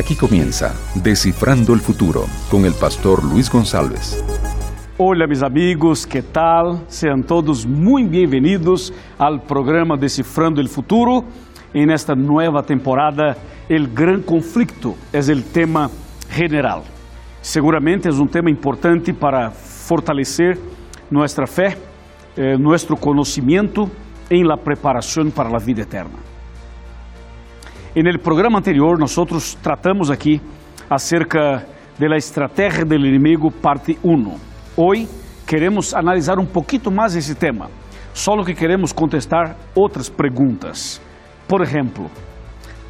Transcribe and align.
Aquí 0.00 0.16
comienza 0.16 0.74
Descifrando 0.94 1.74
el 1.74 1.80
Futuro 1.80 2.24
con 2.50 2.64
el 2.64 2.72
pastor 2.72 3.22
Luis 3.22 3.50
González. 3.50 4.24
Olá, 4.96 5.26
meus 5.26 5.42
amigos, 5.42 6.06
que 6.06 6.22
tal? 6.22 6.80
Sejam 6.88 7.20
todos 7.20 7.66
muito 7.66 8.10
bem-vindos 8.10 8.94
ao 9.18 9.38
programa 9.38 9.98
Decifrando 9.98 10.62
o 10.62 10.68
Futuro. 10.70 11.26
E 11.74 11.84
nesta 11.84 12.14
nova 12.14 12.62
temporada, 12.62 13.36
o 13.68 13.86
grande 13.88 14.24
conflito 14.24 14.96
é 15.12 15.18
o 15.18 15.42
tema 15.42 15.90
general. 16.34 16.82
Seguramente 17.42 18.08
é 18.08 18.10
um 18.10 18.26
tema 18.26 18.50
importante 18.50 19.12
para 19.12 19.50
fortalecer 19.50 20.58
nossa 21.10 21.46
fé, 21.46 21.76
eh, 22.38 22.56
nosso 22.56 22.96
conhecimento 22.96 23.90
em 24.30 24.44
la 24.44 24.56
preparação 24.56 25.30
para 25.30 25.54
a 25.54 25.58
vida 25.58 25.82
eterna. 25.82 26.29
En 27.94 28.06
el 28.06 28.20
programa 28.20 28.58
anterior, 28.58 28.98
nós 28.98 29.16
tratamos 29.60 30.10
aqui 30.10 30.40
acerca 30.88 31.66
de 31.98 32.08
la 32.08 32.16
estratégia 32.16 32.84
del 32.84 33.04
inimigo, 33.04 33.50
parte 33.50 33.98
1. 34.02 34.38
Hoy 34.76 35.08
queremos 35.46 35.92
analisar 35.92 36.38
um 36.38 36.46
pouquinho 36.46 36.90
mais 36.90 37.16
esse 37.16 37.34
tema, 37.34 37.68
só 38.14 38.40
que 38.44 38.54
queremos 38.54 38.92
contestar 38.92 39.56
outras 39.74 40.08
perguntas. 40.08 41.00
Por 41.48 41.62
exemplo, 41.62 42.08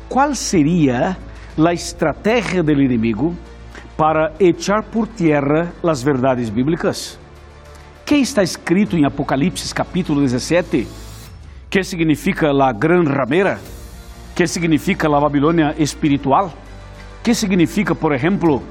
qual 0.09 0.34
seria 0.34 1.16
a 1.56 1.73
estratégia 1.73 2.62
del 2.62 2.82
inimigo 2.82 3.34
para 3.96 4.32
echar 4.38 4.82
por 4.82 5.06
tierra 5.09 5.73
as 5.82 6.02
verdades 6.02 6.51
bíblicas? 6.51 7.18
que 8.10 8.16
está 8.16 8.42
escrito 8.42 8.96
em 8.96 9.04
Apocalipse 9.04 9.73
capítulo 9.73 10.20
17? 10.20 10.85
Que 11.70 11.85
significa 11.85 12.52
la 12.52 12.73
gran 12.73 13.07
ramera? 13.07 13.60
Que 14.41 14.49
significa 14.49 15.07
a 15.07 15.21
Babilônia 15.21 15.74
espiritual? 15.77 16.51
Que 17.23 17.35
significa, 17.35 17.95
por 17.95 18.15
exemplo, 18.15 18.63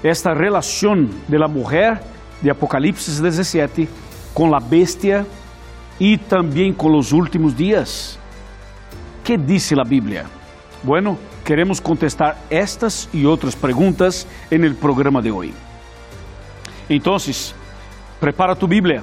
esta 0.00 0.32
relação 0.32 1.10
de 1.26 1.36
la 1.36 1.48
mujer 1.48 2.00
de 2.40 2.48
Apocalipse 2.48 3.20
17 3.20 3.88
com 4.32 4.54
a 4.54 4.60
bestia 4.60 5.26
e 5.98 6.16
também 6.16 6.72
com 6.72 6.96
os 6.96 7.10
últimos 7.10 7.56
dias? 7.56 8.20
Que 9.24 9.36
diz 9.36 9.72
a 9.72 9.82
Bíblia? 9.82 10.26
Bueno, 10.84 11.18
queremos 11.44 11.80
contestar 11.80 12.36
estas 12.48 13.08
e 13.12 13.26
outras 13.26 13.56
perguntas 13.56 14.28
en 14.48 14.62
el 14.62 14.76
programa 14.76 15.20
de 15.20 15.32
hoje. 15.32 15.54
Então, 16.88 17.16
prepara 18.20 18.54
tu 18.54 18.68
Bíblia, 18.68 19.02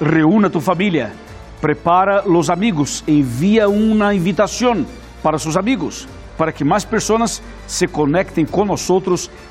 reúna 0.00 0.50
tu 0.50 0.60
família, 0.60 1.12
prepara 1.60 2.22
los 2.26 2.50
amigos, 2.50 3.04
envia 3.06 3.68
uma 3.68 4.12
invitação 4.12 4.84
para 5.22 5.38
seus 5.38 5.56
amigos, 5.56 6.08
para 6.36 6.52
que 6.52 6.64
mais 6.64 6.84
pessoas 6.84 7.42
se 7.66 7.86
conectem 7.86 8.44
com 8.44 8.64
nós 8.64 8.90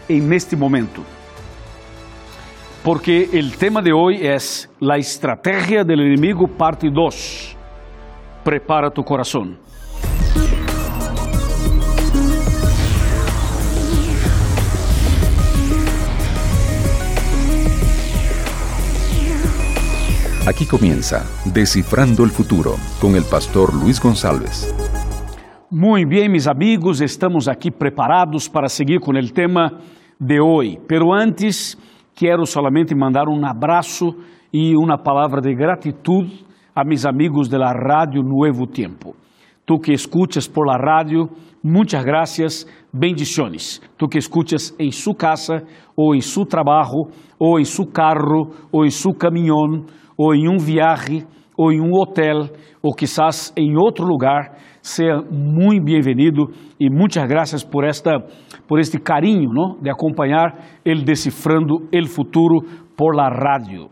em 0.09 0.19
neste 0.19 0.55
momento. 0.55 1.03
Porque 2.83 3.29
o 3.31 3.57
tema 3.57 3.81
de 3.81 3.93
hoje 3.93 4.25
é 4.25 4.35
a 4.35 4.97
estratégia 4.97 5.85
do 5.85 5.93
inimigo, 5.93 6.47
parte 6.47 6.89
2. 6.89 7.55
Prepara 8.43 8.89
tu 8.89 9.03
coração. 9.03 9.55
Aquí 20.47 20.65
comienza 20.65 21.23
Descifrando 21.45 22.23
el 22.23 22.31
Futuro 22.31 22.75
con 22.99 23.15
el 23.15 23.23
pastor 23.23 23.75
Luis 23.75 24.01
González. 24.01 24.73
Muito 25.73 26.09
bem, 26.09 26.27
meus 26.27 26.49
amigos, 26.49 26.99
estamos 26.99 27.47
aqui 27.47 27.71
preparados 27.71 28.45
para 28.45 28.67
seguir 28.67 28.99
com 28.99 29.11
o 29.11 29.27
tema 29.29 29.71
de 30.19 30.41
hoje. 30.41 30.77
Pero 30.85 31.13
antes, 31.13 31.77
quero 32.13 32.45
solamente 32.45 32.93
mandar 32.93 33.29
um 33.29 33.45
abraço 33.45 34.13
e 34.53 34.75
uma 34.75 34.97
palavra 34.97 35.39
de 35.39 35.55
gratidão 35.55 36.27
a 36.75 36.83
meus 36.83 37.05
amigos 37.05 37.47
da 37.47 37.71
Rádio 37.71 38.21
Nuevo 38.21 38.67
Tempo. 38.67 39.15
Tu 39.65 39.79
que 39.79 39.93
escuchas 39.93 40.45
por 40.45 40.67
la 40.67 40.75
rádio, 40.75 41.29
muitas 41.63 42.03
graças, 42.03 42.67
bendiciones. 42.93 43.81
Tu 43.97 44.09
que 44.09 44.17
escuchas 44.17 44.75
em 44.77 44.91
sua 44.91 45.15
casa, 45.15 45.63
ou 45.95 46.13
em 46.13 46.19
seu 46.19 46.45
trabalho, 46.45 47.07
ou 47.39 47.57
em 47.57 47.63
seu 47.63 47.85
carro, 47.85 48.51
ou 48.73 48.83
em 48.83 48.89
seu 48.89 49.13
caminhão, 49.13 49.85
ou 50.17 50.35
em 50.35 50.49
um 50.49 50.57
viaje, 50.57 51.25
ou 51.55 51.71
em 51.71 51.79
um 51.79 51.93
hotel, 51.93 52.49
ou 52.83 52.93
quizás 52.93 53.53
em 53.55 53.77
outro 53.77 54.05
lugar, 54.05 54.57
seja 54.81 55.21
muito 55.29 55.83
bem-vindo 55.85 56.49
e 56.79 56.89
muitas 56.89 57.27
graças 57.27 57.63
por 57.63 57.85
esta 57.85 58.19
por 58.67 58.79
este 58.79 58.99
carinho, 58.99 59.51
¿no? 59.51 59.77
de 59.81 59.89
acompanhar 59.89 60.79
el 60.83 61.03
decifrando 61.03 61.87
el 61.91 62.07
futuro 62.07 62.61
por 62.95 63.15
la 63.15 63.29
radio. 63.29 63.89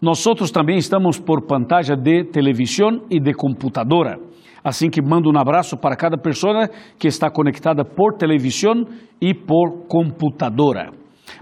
Nós 0.00 0.22
também 0.52 0.76
estamos 0.76 1.18
por 1.18 1.46
pantalla 1.46 1.96
de 1.96 2.24
televisão 2.24 3.06
e 3.10 3.18
de 3.18 3.32
computadora. 3.32 4.18
Assim 4.62 4.90
que 4.90 5.00
mando 5.00 5.30
um 5.30 5.38
abraço 5.38 5.78
para 5.78 5.96
cada 5.96 6.18
pessoa 6.18 6.68
que 6.98 7.08
está 7.08 7.30
conectada 7.30 7.84
por 7.84 8.18
televisão 8.18 8.84
e 9.20 9.32
por 9.32 9.86
computadora. 9.88 10.90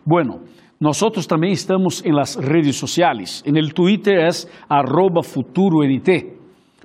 Bueno, 0.06 0.42
nós 0.81 1.00
também 1.26 1.52
estamos 1.52 2.04
em 2.04 2.12
las 2.12 2.36
redes 2.36 2.76
sociais. 2.76 3.42
En 3.44 3.56
el 3.56 3.72
Twitter 3.72 4.19
é 4.19 4.28
arroba. 4.69 5.22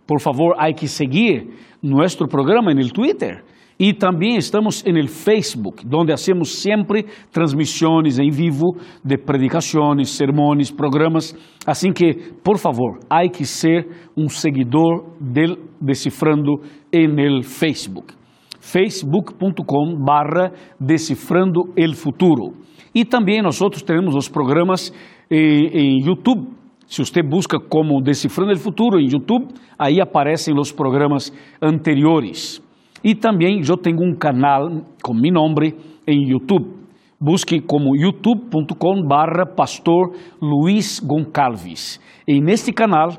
Por 0.07 0.21
favor, 0.21 0.55
há 0.57 0.71
que 0.71 0.87
seguir 0.87 1.49
nosso 1.83 2.25
programa 2.27 2.73
no 2.73 2.89
Twitter. 2.89 3.43
E 3.79 3.93
também 3.93 4.37
estamos 4.37 4.83
no 4.83 5.07
Facebook, 5.07 5.85
onde 5.93 6.11
hacemos 6.11 6.63
sempre 6.63 7.05
transmissões 7.31 8.17
em 8.17 8.31
vivo 8.31 8.75
de 9.05 9.17
predicações, 9.17 10.09
sermões, 10.09 10.71
programas. 10.71 11.35
Assim 11.65 11.93
que, 11.93 12.33
por 12.43 12.57
favor, 12.57 12.97
há 13.07 13.27
que 13.29 13.45
ser 13.45 13.87
um 14.17 14.27
seguidor 14.29 15.13
del 15.21 15.57
Decifrando 15.79 16.59
en 16.91 17.43
Facebook. 17.43 18.15
facebook.com 18.59 20.03
barra 20.03 20.51
Decifrando 20.79 21.71
el 21.77 21.93
Futuro. 21.93 22.53
E 22.95 23.05
também 23.05 23.43
nós 23.43 23.59
temos 23.85 24.15
os 24.15 24.27
programas 24.27 24.91
em 25.29 26.03
YouTube, 26.03 26.56
se 26.87 27.03
você 27.03 27.21
busca 27.21 27.59
como 27.59 28.01
Decifrando 28.01 28.53
o 28.53 28.57
Futuro 28.57 28.97
em 28.97 29.09
YouTube, 29.11 29.53
aí 29.77 29.99
aparecem 29.99 30.57
os 30.57 30.71
programas 30.71 31.33
anteriores. 31.61 32.63
E 33.03 33.13
também 33.13 33.61
eu 33.67 33.77
tenho 33.77 34.01
um 34.01 34.15
canal 34.15 34.69
com 35.03 35.13
meu 35.13 35.33
nome 35.33 35.75
em 36.07 36.29
YouTube. 36.31 36.77
Busque 37.19 37.59
como 37.59 37.95
youtube.com 37.95 39.05
barra 39.05 39.45
pastor 39.45 40.15
Luiz 40.41 40.99
Goncalves. 40.99 41.99
E 42.25 42.39
neste 42.39 42.71
canal, 42.71 43.09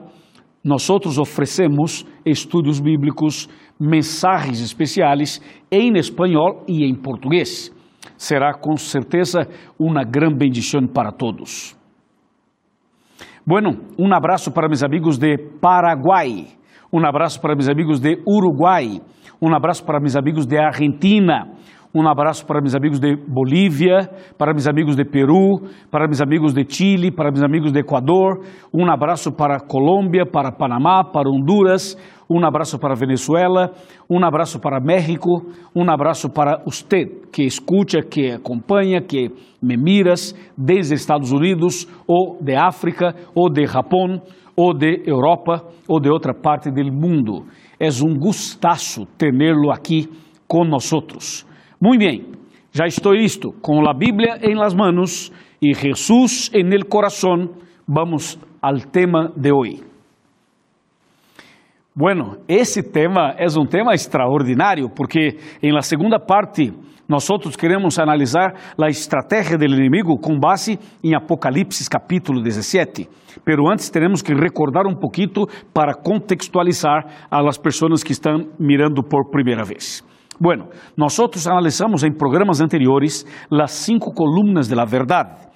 nós 0.64 0.88
oferecemos 0.88 2.06
estudos 2.24 2.80
bíblicos, 2.80 3.48
mensagens 3.78 4.60
especiais 4.60 5.42
em 5.70 5.92
espanhol 5.98 6.64
e 6.66 6.84
em 6.84 6.94
português. 6.94 7.70
Será 8.16 8.54
com 8.54 8.76
certeza 8.76 9.46
uma 9.78 10.04
grande 10.04 10.38
bendição 10.38 10.86
para 10.86 11.12
todos. 11.12 11.77
Bueno, 13.48 13.78
um 13.98 14.12
abraço 14.12 14.52
para 14.52 14.68
meus 14.68 14.84
amigos 14.84 15.16
de 15.16 15.38
Paraguai, 15.58 16.48
um 16.92 17.02
abraço 17.06 17.40
para 17.40 17.54
meus 17.54 17.66
amigos 17.66 17.98
de 17.98 18.22
Uruguai, 18.28 19.00
um 19.40 19.56
abraço 19.56 19.82
para 19.86 19.98
meus 19.98 20.14
amigos 20.16 20.44
de 20.44 20.58
Argentina, 20.58 21.48
um 21.94 22.06
abraço 22.06 22.46
para 22.46 22.60
meus 22.60 22.74
amigos 22.74 23.00
de 23.00 23.16
Bolívia, 23.16 24.10
para 24.36 24.52
meus 24.52 24.66
amigos 24.66 24.94
de 24.94 25.04
Peru, 25.04 25.62
para 25.90 26.06
meus 26.06 26.20
amigos 26.20 26.52
de 26.52 26.64
Chile, 26.68 27.10
para 27.10 27.30
meus 27.30 27.42
amigos 27.42 27.72
de 27.72 27.80
Equador, 27.80 28.44
um 28.72 28.90
abraço 28.90 29.32
para 29.32 29.58
Colômbia, 29.58 30.26
para 30.26 30.52
Panamá, 30.52 31.02
para 31.02 31.30
Honduras, 31.30 31.96
um 32.28 32.44
abraço 32.44 32.78
para 32.78 32.94
Venezuela, 32.94 33.72
um 34.08 34.22
abraço 34.22 34.60
para 34.60 34.80
México, 34.80 35.46
um 35.74 35.90
abraço 35.90 36.28
para 36.28 36.62
você 36.62 37.06
que 37.32 37.44
escuta, 37.44 38.02
que 38.02 38.32
acompanha, 38.32 39.00
que 39.00 39.30
me 39.62 39.76
miras 39.78 40.34
desde 40.56 40.94
Estados 40.94 41.32
Unidos, 41.32 41.88
ou 42.06 42.36
de 42.38 42.54
África, 42.54 43.14
ou 43.34 43.50
de 43.50 43.64
Japão, 43.64 44.20
ou 44.54 44.74
de 44.74 45.04
Europa, 45.06 45.64
ou 45.88 45.98
de 45.98 46.10
outra 46.10 46.34
parte 46.34 46.70
do 46.70 46.84
mundo. 46.92 47.46
É 47.80 47.88
um 48.04 48.14
gustaço 48.14 49.06
tê-lo 49.16 49.70
aqui 49.70 50.06
conosco. 50.46 51.47
Muito 51.80 52.04
bem, 52.04 52.32
já 52.72 52.86
estou 52.86 53.12
listo 53.12 53.52
com 53.62 53.88
a 53.88 53.94
Bíblia 53.94 54.40
em 54.42 54.56
las 54.56 54.74
manos 54.74 55.32
e 55.62 55.72
Jesus 55.72 56.50
en 56.52 56.72
el 56.72 56.86
corazón. 56.86 57.50
Vamos 57.86 58.36
al 58.60 58.90
tema 58.90 59.32
de 59.36 59.52
hoje. 59.52 59.84
Bueno, 61.94 62.38
esse 62.48 62.82
tema 62.82 63.32
é 63.38 63.46
um 63.56 63.64
tema 63.64 63.94
extraordinário 63.94 64.90
porque 64.90 65.38
em 65.62 65.72
la 65.72 65.82
segunda 65.82 66.18
parte 66.18 66.72
nós 67.08 67.28
queremos 67.56 67.96
analisar 68.00 68.54
a 68.76 68.88
estratégia 68.88 69.56
do 69.56 69.64
inimigo 69.64 70.18
com 70.18 70.36
base 70.36 70.80
em 71.02 71.14
Apocalipse 71.14 71.88
capítulo 71.88 72.42
17. 72.42 73.08
Pero 73.44 73.70
antes 73.70 73.88
teremos 73.88 74.20
que 74.20 74.34
recordar 74.34 74.84
um 74.84 74.96
pouquinho 74.96 75.46
para 75.72 75.94
contextualizar 75.94 77.28
a 77.30 77.40
las 77.40 77.56
pessoas 77.56 78.02
que 78.02 78.10
estão 78.10 78.48
mirando 78.58 79.00
por 79.00 79.30
primeira 79.30 79.62
vez. 79.62 80.02
Bueno, 80.38 80.68
nosotros 80.96 81.46
analizamos 81.46 82.04
en 82.04 82.14
programas 82.14 82.60
anteriores 82.60 83.26
las 83.50 83.72
cinco 83.72 84.12
columnas 84.12 84.68
de 84.68 84.76
la 84.76 84.84
verdad, 84.84 85.50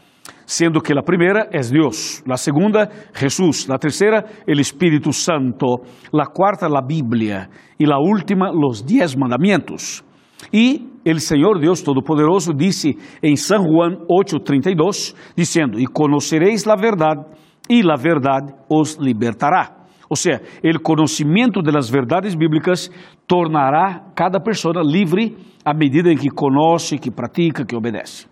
siendo 0.45 0.81
que 0.81 0.95
la 0.95 1.03
primera 1.03 1.49
es 1.53 1.71
Dios, 1.71 2.23
la 2.27 2.37
segunda 2.37 2.89
Jesús, 3.15 3.69
la 3.69 3.79
tercera 3.79 4.25
el 4.45 4.59
Espíritu 4.59 5.13
Santo, 5.13 5.83
la 6.13 6.27
cuarta 6.27 6.69
la 6.69 6.83
Biblia 6.83 7.49
y 7.79 7.87
la 7.87 7.99
última 7.99 8.51
los 8.53 8.85
diez 8.85 9.17
mandamientos. 9.17 10.05
Y 10.51 10.89
el 11.05 11.21
Señor 11.21 11.61
Dios 11.61 11.85
Todopoderoso 11.85 12.53
dice 12.53 12.97
en 13.21 13.37
San 13.37 13.63
Juan 13.63 13.99
8:32, 14.09 15.15
diciendo, 15.37 15.79
y 15.79 15.87
conoceréis 15.87 16.67
la 16.67 16.75
verdad 16.75 17.29
y 17.69 17.83
la 17.83 17.97
verdad 17.97 18.41
os 18.69 18.99
libertará. 19.01 19.82
O 20.13 20.15
sea, 20.15 20.43
el 20.63 20.83
conocimiento 20.83 21.63
de 21.63 21.73
las 21.73 21.91
verdades 21.91 22.37
bíblicas 22.37 22.91
tornará 23.27 24.13
cada 24.15 24.41
persona 24.41 24.83
livre 24.83 25.35
à 25.65 25.73
medida 25.73 26.13
em 26.13 26.19
que 26.19 26.29
conoce, 26.29 26.99
que 26.99 27.11
pratica, 27.11 27.65
que 27.65 27.75
obedece. 27.75 28.27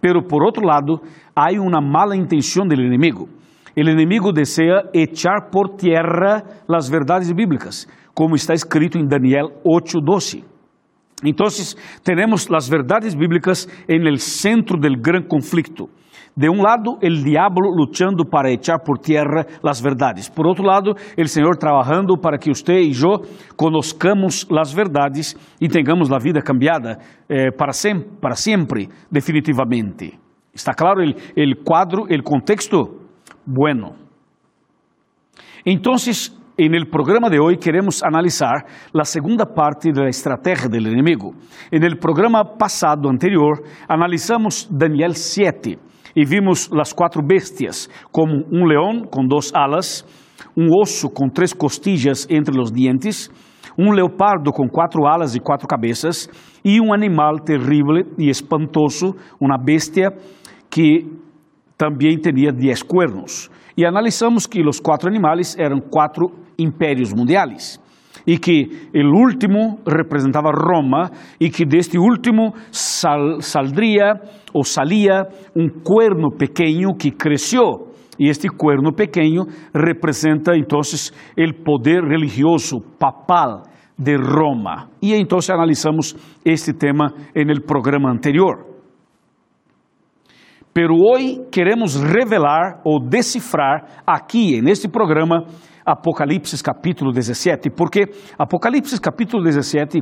Pero 0.00 0.24
por 0.26 0.42
outro 0.42 0.66
lado, 0.66 1.00
há 1.36 1.52
uma 1.52 1.80
mala 1.80 2.16
intenção 2.16 2.66
do 2.66 2.74
inimigo. 2.74 3.28
O 3.76 3.80
inimigo 3.80 4.32
deseja 4.32 4.82
echar 4.92 5.50
por 5.52 5.76
tierra 5.76 6.42
as 6.68 6.88
verdades 6.88 7.30
bíblicas, 7.30 7.86
como 8.12 8.34
está 8.34 8.52
escrito 8.52 8.98
em 8.98 9.06
Daniel 9.06 9.52
8:12. 9.64 10.42
Então, 11.24 11.46
temos 12.02 12.50
as 12.52 12.68
verdades 12.68 13.14
bíblicas 13.14 13.68
em 13.88 14.04
el 14.04 14.18
centro 14.18 14.76
del 14.80 14.96
gran 14.96 15.22
conflicto. 15.22 15.88
De 16.36 16.48
um 16.48 16.62
lado, 16.62 16.92
o 17.02 17.08
diabo 17.08 17.60
lutando 17.60 18.24
para 18.24 18.50
echar 18.50 18.78
por 18.78 18.98
tierra 18.98 19.44
as 19.62 19.80
verdades. 19.80 20.28
Por 20.28 20.46
outro 20.46 20.64
lado, 20.64 20.94
o 21.18 21.28
Senhor 21.28 21.56
trabalhando 21.56 22.16
para 22.16 22.38
que 22.38 22.50
você 22.50 22.80
e 22.80 22.92
eu 22.92 23.20
conozcamos 23.56 24.46
as 24.50 24.72
verdades 24.72 25.34
e 25.60 25.68
tenhamos 25.68 26.10
a 26.12 26.18
vida 26.18 26.40
cambiada 26.40 26.98
eh, 27.28 27.50
para, 27.50 27.72
sempre, 27.72 28.08
para 28.20 28.34
definitivamente. 29.10 30.18
¿Está 30.54 30.72
claro 30.72 31.02
o 31.02 31.64
quadro, 31.64 32.04
o 32.04 32.22
contexto? 32.22 33.00
Bueno. 33.46 33.94
Então, 35.66 35.96
en 36.56 36.74
el 36.74 36.88
programa 36.88 37.28
de 37.30 37.38
hoy 37.38 37.56
queremos 37.56 38.02
analizar 38.02 38.66
la 38.92 39.04
segunda 39.04 39.46
parte 39.46 39.92
de 39.92 40.02
la 40.02 40.08
estrategia 40.08 40.68
del 40.68 40.86
enemigo. 40.86 41.32
En 41.70 41.82
el 41.82 41.98
programa 41.98 42.44
pasado 42.44 43.08
anterior 43.08 43.62
analizamos 43.88 44.68
Daniel 44.70 45.14
7 45.14 45.89
e 46.14 46.24
vimos 46.24 46.68
las 46.70 46.92
quatro 46.92 47.22
bestias, 47.22 47.88
como 48.10 48.44
um 48.52 48.64
leão 48.64 49.02
com 49.10 49.26
duas 49.26 49.52
alas, 49.54 50.04
um 50.56 50.68
osso 50.80 51.08
com 51.08 51.28
três 51.28 51.52
costillas 51.52 52.26
entre 52.30 52.60
os 52.60 52.70
dientes, 52.70 53.30
um 53.78 53.92
leopardo 53.92 54.52
com 54.52 54.68
quatro 54.68 55.06
alas 55.06 55.34
e 55.34 55.40
quatro 55.40 55.66
cabeças, 55.66 56.28
e 56.64 56.80
um 56.80 56.92
animal 56.92 57.36
terrível 57.38 58.04
e 58.18 58.28
espantoso, 58.28 59.14
uma 59.40 59.56
bestia 59.56 60.10
que 60.68 61.06
também 61.78 62.18
tinha 62.18 62.52
dez 62.52 62.82
cuernos. 62.82 63.50
E 63.76 63.86
analisamos 63.86 64.46
que 64.46 64.60
os 64.60 64.80
quatro 64.80 65.08
animais 65.08 65.56
eram 65.58 65.80
quatro 65.80 66.30
impérios 66.58 67.12
mundiais 67.12 67.80
e 68.26 68.38
que 68.38 68.88
o 68.94 69.18
último 69.18 69.78
representava 69.86 70.50
Roma 70.50 71.10
e 71.40 71.50
que 71.50 71.64
deste 71.64 71.98
último 71.98 72.52
sal, 72.70 73.38
ou 74.52 74.64
salia 74.64 75.26
um 75.56 75.68
cuerno 75.68 76.30
pequeno 76.30 76.94
que 76.96 77.10
cresceu. 77.10 77.88
E 78.18 78.28
este 78.28 78.48
cuerno 78.48 78.92
pequeno 78.92 79.46
representa 79.74 80.54
então 80.54 80.80
o 80.80 81.64
poder 81.64 82.02
religioso 82.02 82.80
papal 82.98 83.62
de 83.96 84.16
Roma. 84.16 84.90
E 85.00 85.14
então 85.14 85.38
analisamos 85.50 86.14
este 86.44 86.72
tema 86.72 87.12
no 87.34 87.60
programa 87.62 88.10
anterior. 88.10 88.66
Pero 90.72 90.94
hoje 90.94 91.40
queremos 91.50 91.96
revelar 91.96 92.80
ou 92.84 93.00
decifrar 93.00 94.02
aqui 94.06 94.60
neste 94.62 94.88
programa 94.88 95.44
Apocalipse 95.84 96.62
capítulo 96.62 97.12
17, 97.12 97.70
porque 97.70 98.04
Apocalipse 98.38 99.00
capítulo 99.00 99.42
17 99.42 100.00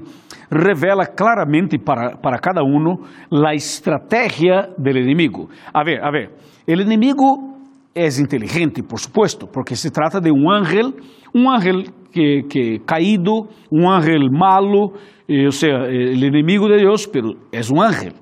revela 0.51 1.07
claramente 1.07 1.79
para, 1.79 2.17
para 2.17 2.39
cada 2.39 2.63
um 2.63 2.99
a 3.31 3.55
estratégia 3.55 4.71
do 4.77 4.91
inimigo. 4.91 5.49
A 5.73 5.85
ver, 5.85 6.03
a 6.03 6.11
ver, 6.11 6.31
o 6.67 6.73
inimigo 6.73 7.59
é 7.95 8.07
inteligente, 8.21 8.83
por 8.83 8.99
supuesto, 9.01 9.47
porque 9.47 9.75
se 9.75 9.91
trata 9.91 10.21
de 10.21 10.31
um 10.31 10.51
ángel, 10.51 10.93
um 11.35 11.51
ángel 11.51 11.83
que, 12.13 12.43
que 12.49 12.79
caído, 12.87 13.49
um 13.73 13.91
ángel 13.91 14.31
malo, 14.31 14.95
eh, 15.29 15.47
ou 15.47 15.53
seja, 15.53 15.79
o 15.79 16.25
inimigo 16.25 16.69
de 16.69 16.79
Deus, 16.79 17.07
pero 17.07 17.35
é 17.53 17.61
um 17.73 17.83
ángel. 17.83 18.13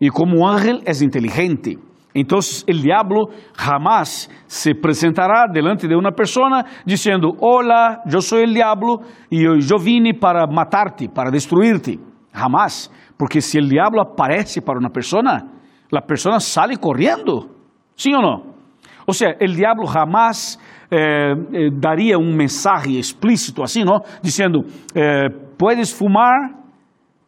E 0.00 0.08
como 0.10 0.46
ángel 0.46 0.80
é 0.86 0.92
inteligente. 1.04 1.76
Então, 2.14 2.38
o 2.38 2.72
diabo 2.72 3.30
jamás 3.56 4.28
se 4.46 4.72
apresentará 4.72 5.46
delante 5.46 5.86
de 5.86 5.94
uma 5.94 6.12
pessoa 6.12 6.64
dizendo: 6.84 7.36
Hola, 7.40 8.02
eu 8.10 8.20
sou 8.20 8.40
o 8.40 8.46
diabo 8.46 9.02
e 9.30 9.44
eu 9.44 9.78
vim 9.78 10.12
para 10.12 10.46
matar-te, 10.46 11.08
para 11.08 11.30
destruir-te. 11.30 12.00
Jamás, 12.34 12.90
porque 13.16 13.40
se 13.40 13.58
o 13.58 13.66
diabo 13.66 14.00
aparece 14.00 14.60
para 14.60 14.78
uma 14.78 14.90
pessoa, 14.90 15.42
a 15.92 16.02
pessoa 16.02 16.40
sai 16.40 16.76
correndo. 16.76 17.50
Sim 17.96 18.14
ou 18.14 18.22
não? 18.22 18.50
Ou 19.06 19.14
seja, 19.14 19.36
o 19.40 19.46
diabo 19.46 19.86
jamás 19.86 20.58
eh, 20.90 21.32
eh, 21.52 21.70
daria 21.72 22.18
um 22.18 22.34
mensagem 22.34 22.98
explícito 22.98 23.62
assim, 23.62 23.84
não? 23.84 24.00
Dizendo: 24.22 24.64
eh, 24.94 25.28
Puedes 25.58 25.92
fumar, 25.92 26.54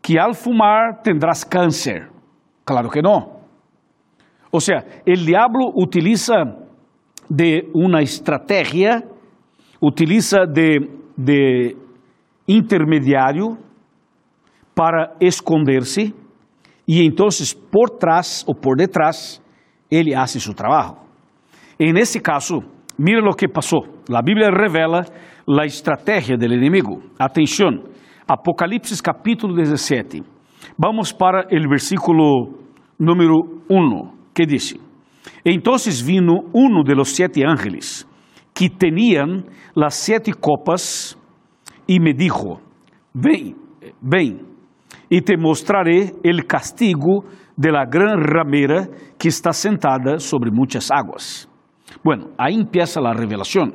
que 0.02 0.18
al 0.18 0.34
fumar 0.34 1.02
tendrás 1.02 1.44
câncer. 1.44 2.08
Claro 2.64 2.88
que 2.88 3.02
não. 3.02 3.41
O 4.54 4.60
sea, 4.60 4.84
el 5.06 5.24
diablo 5.24 5.72
utiliza 5.74 6.44
de 7.26 7.70
una 7.72 8.02
estrategia, 8.02 9.02
utiliza 9.80 10.44
de, 10.44 10.90
de 11.16 11.74
intermediário 12.46 13.56
para 14.74 15.16
esconderse 15.18 16.12
e 16.86 17.02
então 17.02 17.28
por 17.70 17.96
trás 17.98 18.44
ou 18.46 18.54
por 18.54 18.76
detrás 18.76 19.40
ele 19.90 20.14
hace 20.14 20.38
seu 20.38 20.52
trabalho. 20.52 20.98
En 21.78 21.96
esse 21.96 22.20
caso, 22.20 22.60
mira 22.98 23.26
o 23.26 23.34
que 23.34 23.48
passou. 23.48 23.86
A 24.12 24.20
Bíblia 24.20 24.50
revela 24.50 25.06
a 25.48 25.64
estratégia 25.64 26.36
do 26.36 26.44
inimigo. 26.44 27.02
Atenção, 27.18 27.84
Apocalipse 28.28 29.02
capítulo 29.02 29.54
17. 29.54 30.22
Vamos 30.78 31.10
para 31.10 31.46
o 31.46 31.68
versículo 31.70 32.58
número 32.98 33.62
1 33.70 34.21
que 34.34 34.46
dice, 34.46 34.78
entonces 35.44 36.04
vino 36.04 36.44
uno 36.52 36.82
de 36.84 36.94
los 36.94 37.08
siete 37.10 37.44
ángeles 37.46 38.06
que 38.54 38.70
tenían 38.70 39.46
las 39.74 39.94
siete 39.94 40.32
copas 40.34 41.18
y 41.86 42.00
me 42.00 42.12
dijo, 42.12 42.60
ven, 43.12 43.56
ven, 44.00 44.46
y 45.08 45.20
te 45.22 45.36
mostraré 45.36 46.14
el 46.22 46.46
castigo 46.46 47.24
de 47.56 47.70
la 47.70 47.84
gran 47.84 48.22
ramera 48.22 48.88
que 49.18 49.28
está 49.28 49.52
sentada 49.52 50.18
sobre 50.18 50.50
muchas 50.50 50.90
aguas. 50.90 51.48
Bueno, 52.02 52.30
ahí 52.38 52.54
empieza 52.54 53.00
la 53.00 53.12
revelación. 53.12 53.74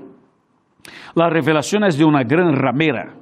La 1.16 1.30
revelación 1.30 1.84
es 1.84 1.98
de 1.98 2.06
una 2.06 2.24
gran 2.24 2.54
ramera. 2.54 3.16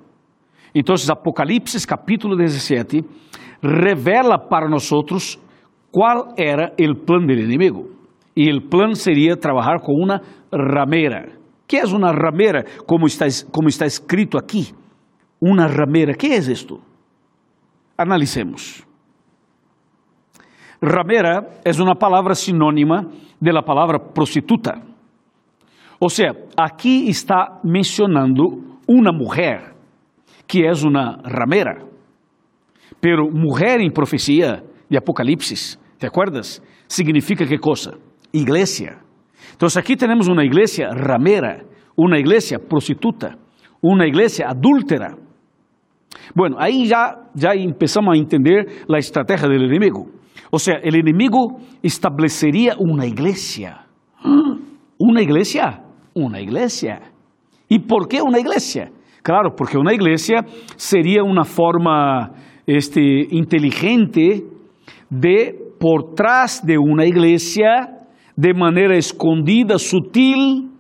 Entonces, 0.74 1.10
Apocalipsis 1.10 1.86
capítulo 1.86 2.36
17 2.36 3.04
revela 3.62 4.48
para 4.50 4.68
nosotros 4.68 5.40
qual 5.96 6.34
era 6.36 6.74
o 6.78 7.06
plano 7.06 7.28
do 7.28 7.32
inimigo. 7.32 7.90
E 8.36 8.52
o 8.52 8.70
plano 8.70 8.96
seria 8.96 9.38
trabalhar 9.38 9.80
com 9.80 9.94
uma 9.94 10.20
ramera. 10.52 11.32
que 11.66 11.78
é 11.78 11.86
uma 11.86 12.12
ramera? 12.12 12.66
Como 12.86 13.08
está, 13.08 13.26
como 13.50 13.70
está 13.70 13.86
escrito 13.86 14.38
aqui. 14.38 14.74
Uma 15.42 15.68
ramera. 15.68 16.14
que 16.14 16.28
é 16.28 16.36
isto? 16.36 16.82
Analicemos. 17.98 18.86
Ramera 20.84 21.48
é 21.64 21.72
uma 21.82 21.96
palavra 21.96 22.36
sinônima 22.36 23.10
da 23.42 23.64
palavra 23.64 23.98
prostituta. 23.98 24.82
Ou 25.98 26.10
seja, 26.10 26.34
aqui 26.58 27.08
está 27.08 27.62
mencionando 27.64 28.82
uma 28.86 29.14
mulher 29.14 29.74
que 30.46 30.66
é 30.66 30.74
uma 30.86 31.22
ramera. 31.24 31.88
Pero 33.00 33.32
mulher 33.32 33.80
em 33.80 33.90
profecia 33.90 34.62
de 34.90 34.98
Apocalipse 34.98 35.85
¿Te 35.98 36.08
acuerdas? 36.08 36.62
Significa 36.88 37.46
qué 37.46 37.58
cosa? 37.58 37.92
Iglesia. 38.32 39.00
Entonces 39.52 39.78
aquí 39.78 39.96
tenemos 39.96 40.28
una 40.28 40.44
iglesia 40.44 40.90
ramera, 40.92 41.64
una 41.96 42.20
iglesia 42.20 42.60
prostituta, 42.60 43.38
una 43.82 44.06
iglesia 44.08 44.48
adúltera. 44.50 45.16
Bueno, 46.34 46.58
ahí 46.60 46.88
ya, 46.88 47.30
ya 47.34 47.52
empezamos 47.54 48.16
a 48.16 48.18
entender 48.18 48.66
la 48.88 48.98
estrategia 48.98 49.48
del 49.48 49.64
enemigo. 49.64 50.08
O 50.52 50.60
sea, 50.60 50.76
el 50.84 50.96
enemigo 50.96 51.60
establecería 51.82 52.76
una 52.78 53.06
iglesia. 53.06 53.86
¿Una 54.98 55.22
iglesia? 55.22 55.84
Una 56.14 56.42
iglesia. 56.42 57.02
¿Y 57.68 57.80
por 57.80 58.08
qué 58.08 58.22
una 58.22 58.40
iglesia? 58.40 58.92
Claro, 59.22 59.56
porque 59.56 59.78
una 59.78 59.94
iglesia 59.94 60.46
sería 60.76 61.24
una 61.24 61.44
forma 61.44 62.32
este, 62.68 63.02
inteligente 63.32 64.46
de, 65.10 65.65
por 65.86 66.16
trás 66.16 66.62
de 66.66 66.80
uma 66.80 67.06
igreja, 67.06 67.88
de 68.36 68.54
maneira 68.56 68.98
escondida, 68.98 69.78
sutil, 69.78 70.72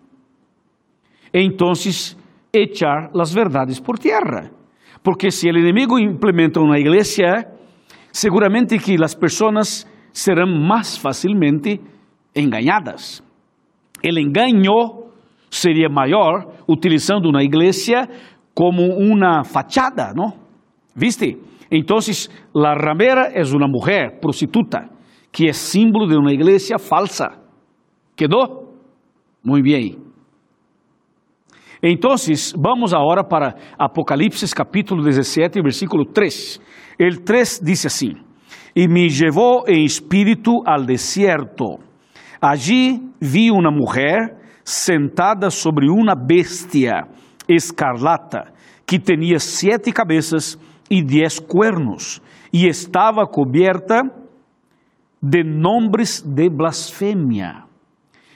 então 1.31 1.73
echar 2.51 3.11
as 3.13 3.31
verdades 3.31 3.79
por 3.79 3.99
terra. 3.99 4.49
Porque 5.03 5.29
se 5.29 5.47
o 5.47 5.59
inimigo 5.59 5.99
implementa 5.99 6.59
uma 6.59 6.79
igreja, 6.79 7.45
seguramente 8.11 8.79
que 8.79 8.95
as 9.03 9.13
pessoas 9.13 9.85
serão 10.11 10.47
mais 10.47 10.97
facilmente 10.97 11.79
enganadas. 12.35 13.23
O 14.03 14.19
engano 14.19 15.11
seria 15.51 15.87
maior 15.87 16.51
utilizando 16.67 17.29
uma 17.29 17.43
igreja 17.43 18.09
como 18.55 18.81
uma 18.97 19.43
fachada, 19.43 20.13
¿no? 20.15 20.33
¿Viste? 20.95 21.37
Entonces, 21.69 22.27
la 22.55 22.73
ramera 22.73 23.27
es 23.35 23.53
una 23.53 23.67
mujer 23.67 24.19
prostituta, 24.19 24.94
que 25.35 25.49
es 25.49 25.57
símbolo 25.57 26.07
de 26.07 26.15
una 26.15 26.31
iglesia 26.31 26.79
falsa. 26.79 27.41
¿Quedó? 28.15 28.71
Muy 29.43 29.61
bien. 29.61 30.01
Entonces, 31.81 32.55
vamos 32.57 32.93
ahora 32.93 33.21
para 33.21 33.53
Apocalipsis 33.77 34.55
capítulo 34.55 35.03
17, 35.03 35.61
versículo 35.61 36.05
3. 36.05 36.61
El 36.97 37.25
3 37.25 37.61
dice 37.65 37.87
así, 37.87 38.13
y 38.73 38.87
me 38.87 39.09
llevó 39.09 39.67
en 39.67 39.83
espíritu 39.83 40.63
al 40.65 40.85
desierto. 40.85 41.79
Allí 42.39 43.01
vi 43.19 43.49
una 43.49 43.71
mujer 43.71 44.37
sentada 44.63 45.49
sobre 45.49 45.89
una 45.89 46.15
bestia 46.15 47.09
escarlata, 47.45 48.53
que 48.85 48.99
tinha 48.99 49.37
sete 49.37 49.91
cabeças 49.91 50.57
e 50.89 51.03
dez 51.03 51.41
cuernos, 51.41 52.21
e 52.53 52.67
estava 52.67 53.27
coberta 53.27 54.01
de 55.21 55.43
nombres 55.43 56.21
de 56.21 56.49
blasfemia. 56.49 57.63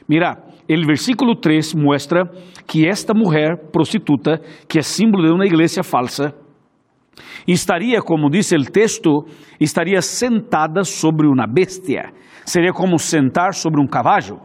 Mira, 0.07 0.43
o 0.67 0.87
versículo 0.87 1.35
3 1.35 1.75
mostra 1.75 2.25
que 2.67 2.87
esta 2.87 3.13
mulher 3.13 3.57
prostituta, 3.71 4.39
que 4.67 4.79
é 4.79 4.81
símbolo 4.81 5.27
de 5.27 5.33
uma 5.33 5.45
igreja 5.45 5.83
falsa, 5.83 6.33
estaria, 7.47 8.01
como 8.01 8.29
diz 8.29 8.51
o 8.51 8.63
texto, 8.63 9.25
estaria 9.59 10.01
sentada 10.01 10.83
sobre 10.83 11.27
uma 11.27 11.45
bestia. 11.47 12.11
Seria 12.45 12.73
como 12.73 12.97
sentar 12.97 13.53
sobre 13.53 13.79
um 13.81 13.87
cavalo. 13.87 14.41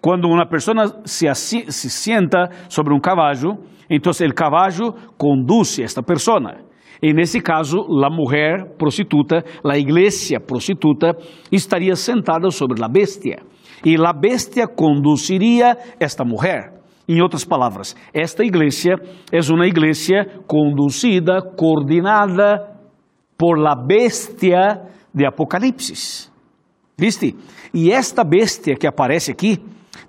Quando 0.00 0.28
uma 0.28 0.46
pessoa 0.46 1.02
se, 1.04 1.32
se 1.34 1.90
sienta 1.90 2.50
sobre 2.68 2.92
um 2.94 3.00
cavalo, 3.00 3.64
então 3.88 4.12
o 4.12 4.34
cavalo 4.34 4.94
conduz 5.16 5.78
esta 5.78 6.02
pessoa. 6.02 6.69
E 7.02 7.12
nesse 7.14 7.40
caso, 7.40 7.78
a 8.04 8.10
mulher 8.10 8.76
prostituta, 8.76 9.42
a 9.64 9.78
igreja 9.78 10.38
prostituta, 10.38 11.16
estaria 11.50 11.96
sentada 11.96 12.50
sobre 12.50 12.82
a 12.84 12.88
bestia. 12.88 13.38
E 13.84 13.96
a 13.96 14.12
bestia 14.12 14.66
conduziria 14.68 15.76
esta 15.98 16.24
mulher. 16.24 16.74
Em 17.08 17.20
outras 17.20 17.44
palavras, 17.44 17.96
esta 18.12 18.44
igreja 18.44 18.94
é 19.32 19.40
uma 19.52 19.66
igreja 19.66 20.26
conduzida, 20.46 21.40
coordenada 21.56 22.78
por 23.36 23.58
la 23.58 23.74
bestia 23.74 24.82
de 25.12 25.26
Apocalipse. 25.26 26.30
¿Viste? 26.96 27.34
E 27.72 27.90
esta 27.90 28.22
bestia 28.22 28.76
que 28.76 28.86
aparece 28.86 29.32
aqui, 29.32 29.58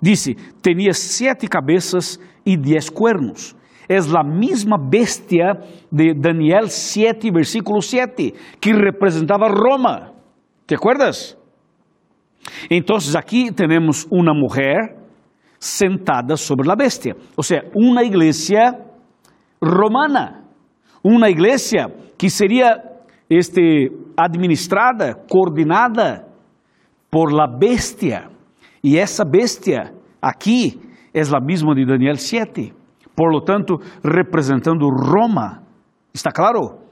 disse, 0.00 0.36
tinha 0.62 0.92
sete 0.92 1.48
cabeças 1.48 2.20
e 2.44 2.56
dez 2.56 2.90
cuernos. 2.90 3.56
É 3.88 3.96
a 3.96 4.24
mesma 4.24 4.78
bestia 4.78 5.54
de 5.90 6.14
Daniel 6.14 6.68
7, 6.68 7.30
versículo 7.30 7.80
7, 7.80 8.32
que 8.60 8.72
representava 8.72 9.48
Roma. 9.48 10.12
¿Te 10.66 10.74
acuerdas? 10.74 11.36
Então, 12.70 12.96
aqui 13.16 13.52
temos 13.52 14.06
uma 14.10 14.32
mulher 14.34 14.96
sentada 15.58 16.36
sobre 16.36 16.70
a 16.70 16.74
bestia, 16.74 17.14
ou 17.36 17.42
seja, 17.42 17.70
uma 17.74 18.02
igreja 18.02 18.74
romana, 19.62 20.42
uma 21.04 21.30
igreja 21.30 21.86
que 22.18 22.28
seria 22.28 22.82
este, 23.30 23.90
administrada, 24.16 25.14
coordenada 25.28 26.26
por 27.10 27.32
la 27.32 27.46
bestia. 27.46 28.28
E 28.82 28.98
essa 28.98 29.24
bestia 29.24 29.94
aqui 30.20 30.80
é 31.14 31.20
a 31.20 31.40
mesma 31.40 31.74
de 31.74 31.84
Daniel 31.84 32.16
7. 32.16 32.72
Por 33.14 33.32
lo 33.32 33.42
tanto, 33.42 33.78
representando 34.02 34.88
Roma. 34.90 35.62
¿Está 36.12 36.30
claro? 36.30 36.82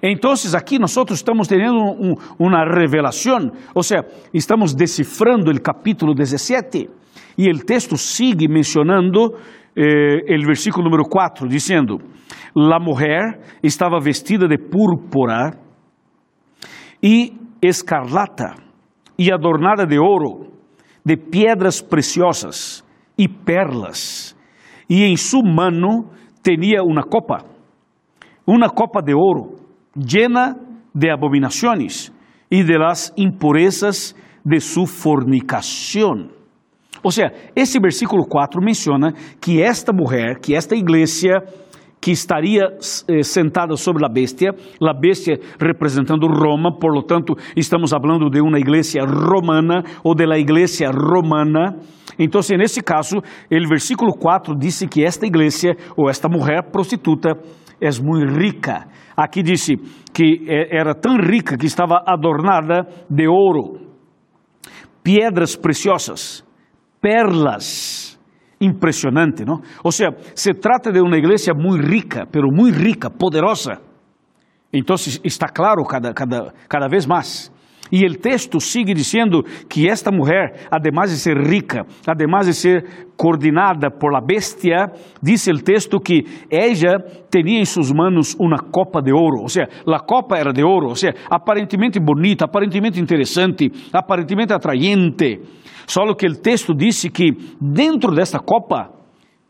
Entonces 0.00 0.54
aquí 0.54 0.78
nosotros 0.78 1.18
estamos 1.18 1.48
teniendo 1.48 1.74
un, 1.74 2.16
una 2.38 2.64
revelación, 2.64 3.52
o 3.74 3.82
sea, 3.82 4.04
estamos 4.32 4.76
descifrando 4.76 5.50
el 5.50 5.60
capítulo 5.60 6.14
17 6.14 6.88
y 7.36 7.48
el 7.48 7.64
texto 7.64 7.96
sigue 7.96 8.48
mencionando 8.48 9.34
eh, 9.74 10.22
el 10.26 10.46
versículo 10.46 10.84
número 10.84 11.04
4, 11.04 11.46
diciendo, 11.48 11.98
la 12.54 12.78
mujer 12.78 13.40
estaba 13.62 13.98
vestida 14.00 14.46
de 14.46 14.58
púrpura 14.58 15.52
y 17.00 17.32
escarlata 17.60 18.54
e 19.18 19.32
adornada 19.32 19.86
de 19.86 19.98
ouro, 19.98 20.50
de 21.04 21.16
pedras 21.16 21.82
preciosas 21.82 22.84
e 23.20 23.28
perlas, 23.28 24.34
e 24.88 25.04
em 25.04 25.14
sua 25.14 25.42
mano 25.42 26.08
tinha 26.42 26.82
uma 26.82 27.02
copa, 27.02 27.44
uma 28.46 28.70
copa 28.70 29.02
de 29.02 29.12
ouro, 29.12 29.56
llena 29.94 30.56
de 30.94 31.10
abominações 31.10 32.10
e 32.50 32.64
de 32.64 32.78
las 32.78 33.12
impurezas 33.18 34.16
de 34.42 34.58
sua 34.58 34.86
fornicação. 34.86 36.30
Ou 37.02 37.10
seja, 37.10 37.30
esse 37.54 37.78
versículo 37.78 38.24
4 38.26 38.62
menciona 38.64 39.12
que 39.38 39.60
esta 39.60 39.92
mulher, 39.92 40.38
que 40.40 40.54
esta 40.54 40.74
igreja 40.74 41.42
que 42.00 42.12
estaria 42.12 42.64
eh, 43.08 43.22
sentada 43.22 43.76
sobre 43.76 44.06
a 44.06 44.08
bestia, 44.08 44.54
a 44.80 44.94
bestia 44.94 45.38
representando 45.60 46.26
Roma, 46.26 46.78
por 46.78 46.94
lo 46.94 47.02
tanto, 47.02 47.34
estamos 47.54 47.90
falando 47.90 48.30
de 48.30 48.40
uma 48.40 48.58
igreja 48.58 49.04
romana 49.04 49.84
ou 50.02 50.14
de 50.14 50.26
la 50.26 50.38
igreja 50.38 50.90
romana. 50.90 51.76
Então, 52.20 52.42
nesse 52.58 52.82
caso, 52.82 53.16
o 53.16 53.68
versículo 53.68 54.12
4 54.12 54.54
diz 54.54 54.86
que 54.90 55.02
esta 55.02 55.26
igreja 55.26 55.70
ou 55.96 56.10
esta 56.10 56.28
mulher 56.28 56.70
prostituta 56.70 57.30
é 57.80 57.88
muito 58.02 58.34
rica. 58.38 58.86
Aqui 59.16 59.42
disse 59.42 59.74
que 60.12 60.44
eh, 60.46 60.68
era 60.70 60.94
tão 60.94 61.16
rica 61.16 61.56
que 61.56 61.64
estava 61.64 62.02
adornada 62.06 62.86
de 63.08 63.26
ouro, 63.26 63.80
pedras 65.02 65.56
preciosas, 65.56 66.44
perlas 67.00 68.20
impressionante, 68.60 69.42
¿no? 69.42 69.62
O 69.82 69.90
sea, 69.90 70.10
se 70.34 70.52
trata 70.52 70.92
de 70.92 71.00
una 71.00 71.16
iglesia 71.16 71.54
muy 71.54 71.80
rica, 71.80 72.26
pero 72.30 72.48
muy 72.52 72.70
rica, 72.70 73.08
poderosa. 73.08 73.80
Entonces 74.70 75.18
está 75.24 75.48
claro 75.48 75.82
cada, 75.84 76.12
cada, 76.12 76.52
cada 76.68 76.86
vez 76.86 77.08
más. 77.08 77.50
E 77.92 78.06
o 78.06 78.14
texto 78.14 78.60
sigue 78.60 78.94
dizendo 78.94 79.42
que 79.68 79.88
esta 79.88 80.10
mulher, 80.10 80.66
además 80.70 81.10
de 81.10 81.16
ser 81.16 81.36
rica, 81.36 81.84
además 82.06 82.46
de 82.46 82.54
ser 82.54 83.10
coordenada 83.16 83.90
por 83.90 84.12
la 84.12 84.20
bestia, 84.20 84.92
diz 85.20 85.46
o 85.48 85.58
texto 85.62 85.98
que 85.98 86.24
ella 86.48 86.98
tinha 87.30 87.60
em 87.60 87.64
suas 87.64 87.92
manos 87.92 88.36
uma 88.38 88.58
copa 88.58 89.02
de 89.02 89.12
ouro, 89.12 89.42
ou 89.42 89.48
seja, 89.48 89.68
a 89.86 90.00
copa 90.00 90.38
era 90.38 90.52
de 90.52 90.62
ouro, 90.62 90.88
ou 90.88 90.94
seja, 90.94 91.14
aparentemente 91.28 91.98
bonita, 92.00 92.44
aparentemente 92.44 93.00
interessante, 93.00 93.70
aparentemente 93.92 94.52
atraente. 94.52 95.40
Só 95.86 96.14
que 96.14 96.26
o 96.26 96.36
texto 96.40 96.72
disse 96.72 97.10
que 97.10 97.32
dentro 97.60 98.14
desta 98.14 98.38
copa, 98.38 98.90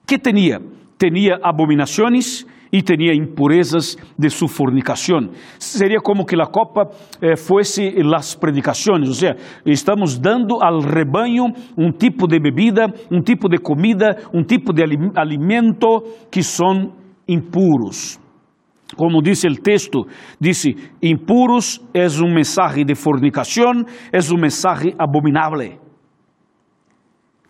que 0.06 0.18
tinha? 0.18 0.60
Tinha 0.98 1.38
abominações 1.42 2.46
e 2.72 2.82
tinha 2.82 3.14
impurezas 3.14 3.96
de 4.18 4.30
sua 4.30 4.48
fornicação. 4.48 5.30
Seria 5.58 6.00
como 6.00 6.24
que 6.24 6.40
a 6.40 6.46
copa 6.46 6.88
eh, 7.20 7.36
fosse 7.36 7.94
as 8.14 8.34
predicações, 8.34 9.08
ou 9.08 9.14
seja, 9.14 9.36
estamos 9.66 10.18
dando 10.18 10.62
ao 10.62 10.80
rebanho 10.80 11.46
um 11.76 11.90
tipo 11.90 12.26
de 12.26 12.38
bebida, 12.38 12.86
um 13.10 13.20
tipo 13.20 13.48
de 13.48 13.58
comida, 13.58 14.16
um 14.32 14.42
tipo 14.42 14.72
de 14.72 14.82
alimento 15.16 16.02
que 16.30 16.42
são 16.42 16.92
impuros. 17.28 18.18
Como 18.96 19.22
diz 19.22 19.42
o 19.44 19.54
texto, 19.54 20.06
disse: 20.40 20.74
impuros 21.02 21.80
é 21.94 22.06
um 22.22 22.34
mensagem 22.34 22.84
de 22.84 22.94
fornicação, 22.94 23.84
é 24.12 24.18
um 24.32 24.40
mensagem 24.40 24.94
abominável. 24.98 25.78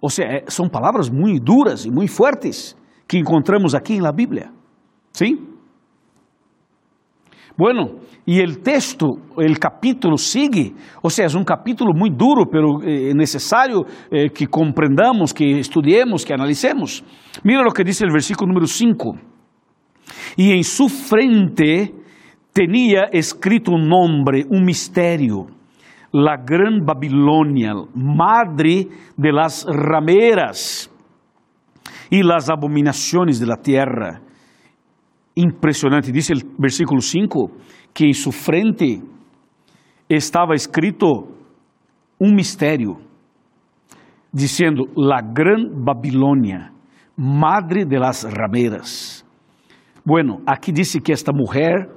Ou 0.01 0.09
seja, 0.09 0.45
são 0.49 0.69
palavras 0.69 1.11
muito 1.11 1.45
duras 1.45 1.85
e 1.85 1.91
muito 1.91 2.13
fortes 2.13 2.77
que 3.07 3.19
encontramos 3.19 3.75
aqui 3.75 3.99
na 4.01 4.13
Bíblia. 4.13 4.60
Sim? 5.13 5.49
Bueno, 7.57 8.01
e 8.27 8.41
o 8.43 8.57
texto, 8.61 9.07
o 9.07 9.61
capítulo 9.61 10.17
sigue, 10.17 10.75
ou 11.03 11.11
seja, 11.11 11.37
é 11.37 11.41
um 11.41 11.45
capítulo 11.45 11.93
muito 11.95 12.17
duro, 12.17 12.47
pero 12.49 12.81
é 12.83 13.13
necessário 13.13 13.85
eh, 14.11 14.29
que 14.29 14.47
compreendamos, 14.47 15.33
que 15.33 15.45
estudiemos, 15.45 16.25
que 16.25 16.33
analicemos. 16.33 17.05
Mira 17.45 17.69
o 17.69 17.73
que 17.73 17.85
diz 17.85 18.01
o 18.01 18.07
versículo 18.11 18.49
número 18.49 18.67
5. 18.67 19.31
e 20.37 20.53
em 20.53 20.63
sua 20.63 20.89
frente 20.89 21.95
tinha 22.55 23.09
escrito 23.13 23.73
um 23.73 23.79
nome, 23.79 24.45
um 24.51 24.65
mistério. 24.65 25.47
La 26.13 26.37
Gran 26.37 26.85
Babilônia, 26.85 27.73
madre 27.95 28.89
de 29.17 29.33
las 29.33 29.65
rameras 29.65 30.91
e 32.11 32.23
las 32.25 32.51
abominações 32.51 33.39
de 33.39 33.47
la 33.47 33.57
tierra. 33.57 34.21
Impressionante, 35.43 36.13
diz 36.13 36.31
o 36.31 36.35
versículo 36.59 37.01
5, 37.01 37.51
que 37.95 38.05
em 38.05 38.13
sua 38.13 38.33
frente 38.33 39.03
estava 40.09 40.55
escrito 40.55 41.29
um 42.21 42.35
mistério, 42.35 42.99
dizendo: 44.31 44.85
La 44.95 45.23
Gran 45.23 45.71
Babilônia, 45.73 46.73
madre 47.17 47.87
de 47.87 47.99
las 47.99 48.25
rameras. 48.25 49.25
Bueno, 50.05 50.43
aqui 50.47 50.73
disse 50.73 51.01
que 51.01 51.13
esta 51.13 51.33
mulher 51.33 51.89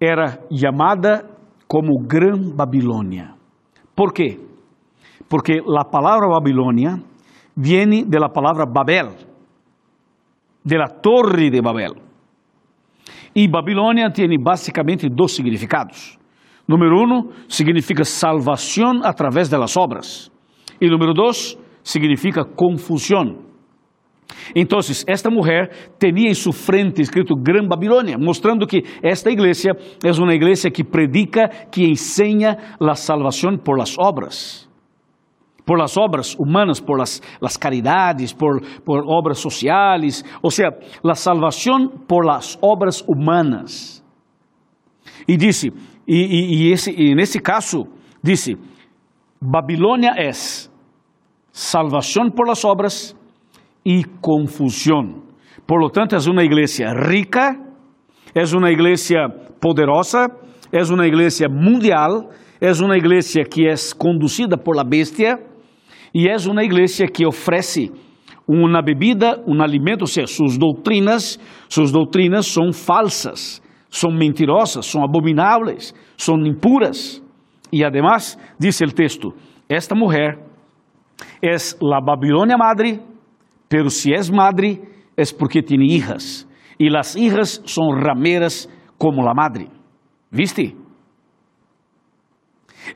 era 0.00 0.40
chamada 0.50 1.24
como 1.68 2.00
Gran 2.04 2.56
Babilônia. 2.56 3.36
¿Por 3.94 4.12
quê? 4.12 4.40
Porque 5.28 5.60
a 5.60 5.84
palavra 5.84 6.26
Babilônia 6.26 7.00
de 7.54 8.18
la 8.18 8.28
palavra 8.28 8.64
Babel, 8.66 9.14
de 10.64 10.76
la 10.76 10.88
torre 10.88 11.50
de 11.50 11.60
Babel. 11.60 12.09
E 13.34 13.46
Babilônia 13.46 14.10
tem 14.10 14.28
basicamente 14.38 15.08
dois 15.08 15.32
significados. 15.32 16.18
Número 16.66 17.02
um, 17.02 17.28
significa 17.48 18.04
salvação 18.04 19.00
através 19.02 19.48
das 19.48 19.76
obras. 19.76 20.30
E 20.80 20.88
número 20.88 21.12
dois, 21.12 21.58
significa 21.82 22.44
confusão. 22.44 23.50
Então, 24.54 24.78
esta 25.06 25.28
mulher 25.28 25.70
tinha 25.98 26.30
em 26.30 26.34
sua 26.34 26.52
frente 26.52 27.02
escrito 27.02 27.34
Gran 27.34 27.66
Babilônia, 27.66 28.16
mostrando 28.16 28.66
que 28.66 28.84
esta 29.02 29.30
igreja 29.30 29.72
é 30.04 30.10
uma 30.12 30.32
igreja 30.32 30.70
que 30.70 30.84
predica, 30.84 31.48
que 31.70 31.84
ensina 31.84 32.56
a 32.80 32.94
salvação 32.94 33.56
por 33.58 33.76
las 33.76 33.98
obras. 33.98 34.69
Por 35.70 35.78
las 35.78 35.96
obras 35.96 36.34
humanas, 36.36 36.80
por 36.80 36.98
las, 36.98 37.22
las 37.40 37.56
caridades, 37.56 38.34
por, 38.34 38.60
por 38.84 39.04
obras 39.06 39.38
sociais, 39.38 40.24
ou 40.42 40.50
seja, 40.50 40.70
a 41.04 41.14
salvação 41.14 41.88
por 42.08 42.26
las 42.26 42.58
obras 42.60 43.04
humanas. 43.06 44.04
E 45.28 45.36
disse, 45.36 45.68
e, 46.08 46.16
e, 46.16 46.54
e, 46.56 46.72
esse, 46.72 46.90
e 46.90 47.14
nesse 47.14 47.38
caso, 47.38 47.86
disse: 48.20 48.58
Babilônia 49.40 50.10
é 50.16 50.32
salvação 51.52 52.28
por 52.32 52.48
las 52.48 52.64
obras 52.64 53.16
e 53.86 54.02
confusão. 54.20 55.22
Por 55.68 55.80
lo 55.80 55.88
tanto, 55.88 56.16
é 56.16 56.18
uma 56.28 56.42
igreja 56.42 56.92
rica, 57.08 57.54
é 58.34 58.42
uma 58.56 58.72
igreja 58.72 59.28
poderosa, 59.60 60.26
é 60.72 60.82
uma 60.82 61.06
igreja 61.06 61.48
mundial, 61.48 62.28
é 62.60 62.72
uma 62.72 62.96
igreja 62.96 63.44
que 63.44 63.68
é 63.68 63.74
conduzida 63.96 64.58
por 64.58 64.74
la 64.74 64.82
bestia 64.82 65.48
e 66.14 66.28
é 66.28 66.36
uma 66.48 66.64
igreja 66.64 67.06
que 67.06 67.26
oferece 67.26 67.92
uma 68.46 68.82
bebida, 68.82 69.42
um 69.46 69.62
alimento, 69.62 70.02
ou 70.02 70.06
seja, 70.06 70.26
suas 70.26 70.58
doutrinas, 70.58 71.38
suas 71.68 71.92
doutrinas 71.92 72.46
são 72.46 72.72
falsas, 72.72 73.62
são 73.88 74.10
mentirosas, 74.10 74.86
são 74.86 75.04
abomináveis, 75.04 75.94
são 76.16 76.36
impuras. 76.44 77.22
E 77.72 77.84
además, 77.84 78.36
diz 78.58 78.80
o 78.80 78.86
texto, 78.86 79.32
esta 79.68 79.94
mulher 79.94 80.38
é 81.42 81.54
a 81.54 82.00
Babilônia 82.00 82.56
madre 82.56 83.00
Pero 83.70 83.88
si 83.88 84.12
es 84.12 84.32
madre, 84.32 84.80
es 85.16 85.32
porque 85.32 85.62
tiene 85.62 85.86
hijas. 85.86 86.48
Y 86.76 86.90
las 86.90 87.14
hijas 87.14 87.62
son 87.66 88.00
rameras 88.00 88.68
como 88.98 89.22
la 89.22 89.32
madre. 89.32 89.68
¿Viste? 90.32 90.74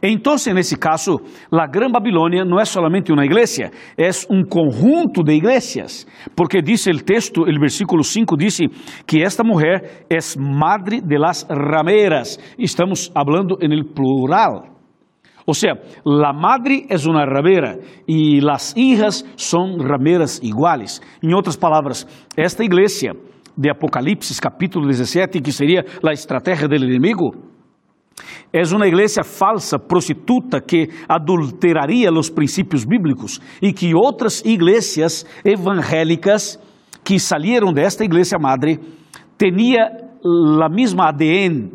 Então, 0.03 0.37
nesse 0.55 0.77
caso, 0.77 1.21
a 1.53 1.67
Gran 1.67 1.91
Babilônia 1.91 2.45
não 2.45 2.61
é 2.61 2.65
solamente 2.65 3.13
uma 3.13 3.25
igreja, 3.25 3.71
é 3.97 4.11
um 4.31 4.43
conjunto 4.45 5.23
de 5.23 5.35
igrejas, 5.35 6.07
porque 6.35 6.61
diz 6.61 6.87
o 6.87 7.05
texto, 7.05 7.43
o 7.43 7.61
versículo 7.61 8.03
5 8.03 8.37
diz 8.37 8.59
que 9.07 9.23
esta 9.23 9.43
mulher 9.43 10.07
é 10.11 10.19
madre 10.39 11.01
de 11.01 11.19
las 11.19 11.47
rameras. 11.49 12.39
Estamos 12.59 13.09
falando 13.09 13.59
em 13.61 13.85
plural. 13.85 14.75
O 15.47 15.53
sea, 15.53 15.75
la 16.05 16.33
madre 16.33 16.87
es 16.89 17.07
una 17.07 17.27
ramera 17.27 17.77
y 18.07 18.41
las 18.41 18.75
hijas 18.77 19.27
son 19.37 19.79
rameras 19.79 20.41
iguales. 20.43 21.03
En 21.21 21.35
otras 21.35 21.57
palabras, 21.57 22.07
esta 22.35 22.65
iglesia 22.65 23.13
de 23.55 23.71
Apocalipsis 23.71 24.41
capítulo 24.41 24.87
17, 24.87 25.41
que 25.41 25.53
sería 25.53 25.85
la 26.03 26.13
estrategia 26.13 26.67
del 26.67 26.85
enemigo, 26.85 27.33
es 28.53 28.73
una 28.73 28.87
iglesia 28.87 29.25
falsa, 29.25 29.79
prostituta, 29.79 30.61
que 30.61 30.89
adulteraría 31.09 32.11
los 32.11 32.31
principios 32.31 32.87
bíblicos 32.87 33.41
y 33.61 33.73
que 33.73 33.93
otras 33.95 34.45
iglesias 34.45 35.27
evangélicas 35.43 36.61
que 37.03 37.19
salieron 37.19 37.75
de 37.75 37.85
esta 37.85 38.05
iglesia 38.05 38.39
madre 38.39 38.79
tenía 39.37 39.91
la 40.23 40.69
misma 40.69 41.09
ADN, 41.09 41.73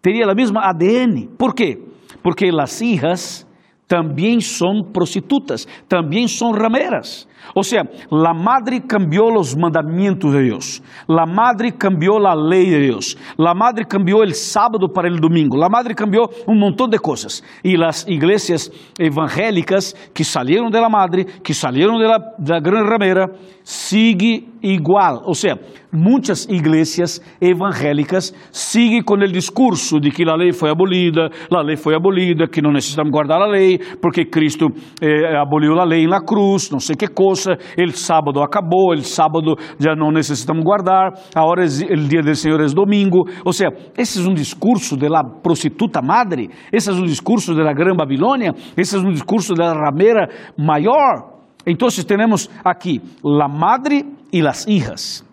tenía 0.00 0.26
la 0.26 0.34
misma 0.34 0.60
ADN. 0.68 1.36
¿Por 1.36 1.54
qué? 1.54 1.94
porque 2.24 2.46
as 2.58 2.80
hijas 2.80 3.46
também 3.86 4.40
são 4.40 4.82
prostitutas, 4.82 5.68
também 5.86 6.26
são 6.26 6.52
rameras. 6.52 7.28
Ou 7.54 7.62
seja, 7.62 7.82
a 8.10 8.34
madre 8.34 8.80
cambiou 8.80 9.38
os 9.38 9.54
mandamentos 9.54 10.32
de 10.32 10.44
Deus, 10.44 10.82
a 11.08 11.26
madre 11.26 11.70
cambiou 11.72 12.24
a 12.26 12.34
lei 12.34 12.66
de 12.66 12.90
Deus, 12.90 13.16
a 13.38 13.54
madre 13.54 13.84
cambiou 13.84 14.22
o 14.22 14.34
sábado 14.34 14.88
para 14.88 15.12
o 15.12 15.20
domingo, 15.20 15.62
a 15.62 15.68
madre 15.68 15.94
cambiou 15.94 16.30
um 16.48 16.54
montão 16.54 16.88
de 16.88 16.98
coisas. 16.98 17.42
E 17.62 17.76
as 17.82 18.06
igrejas 18.06 18.70
evangélicas 18.98 19.94
que 20.14 20.24
saíram 20.24 20.70
da 20.70 20.88
madre, 20.88 21.24
que 21.24 21.52
saíram 21.52 21.98
da, 21.98 22.18
da 22.38 22.60
grande 22.60 22.88
ramera, 22.88 23.30
sigue 23.62 24.48
igual. 24.62 25.22
Ou 25.24 25.34
seja, 25.34 25.58
muitas 25.92 26.46
igrejas 26.46 27.20
evangélicas 27.40 28.34
seguem 28.52 29.02
com 29.02 29.14
o 29.14 29.26
discurso 29.26 29.98
de 30.00 30.10
que 30.10 30.28
a 30.28 30.34
lei 30.34 30.52
foi 30.52 30.70
abolida, 30.70 31.30
a 31.50 31.62
lei 31.62 31.76
foi 31.76 31.94
abolida, 31.94 32.46
que 32.46 32.60
não 32.60 32.72
necessitamos 32.72 33.10
guardar 33.10 33.40
a 33.40 33.46
lei, 33.46 33.78
porque 34.00 34.24
Cristo 34.24 34.68
eh, 35.00 35.36
aboliu 35.36 35.78
a 35.78 35.84
lei 35.84 36.06
na 36.06 36.20
cruz, 36.20 36.70
não 36.70 36.80
sei 36.80 36.94
que 36.96 37.06
coisa, 37.34 37.58
o 37.78 37.90
sábado 37.92 38.40
acabou, 38.42 38.92
o 38.92 39.02
sábado 39.02 39.56
já 39.78 39.94
não 39.94 40.10
necessitamos 40.10 40.64
guardar, 40.64 41.12
agora 41.34 41.64
o 41.64 42.08
dia 42.08 42.22
do 42.22 42.34
Senhor 42.34 42.60
é 42.60 42.66
domingo. 42.66 43.28
Ou 43.44 43.52
seja, 43.52 43.70
esse 43.96 44.24
é 44.24 44.28
um 44.28 44.34
discurso 44.34 44.96
da 44.96 45.22
prostituta 45.42 46.00
madre, 46.02 46.50
esse 46.72 46.90
é 46.90 46.92
um 46.92 47.04
discurso 47.04 47.54
da 47.54 47.72
grande 47.72 47.96
Babilônia, 47.96 48.52
esse 48.76 48.96
é 48.96 48.98
um 48.98 49.10
discurso 49.10 49.54
da 49.54 49.72
ramera 49.72 50.28
maior. 50.58 51.34
Então, 51.66 51.88
temos 52.06 52.50
aqui 52.64 53.00
a 53.24 53.48
madre 53.48 54.04
e 54.32 54.46
as 54.46 54.66
hijas. 54.66 55.24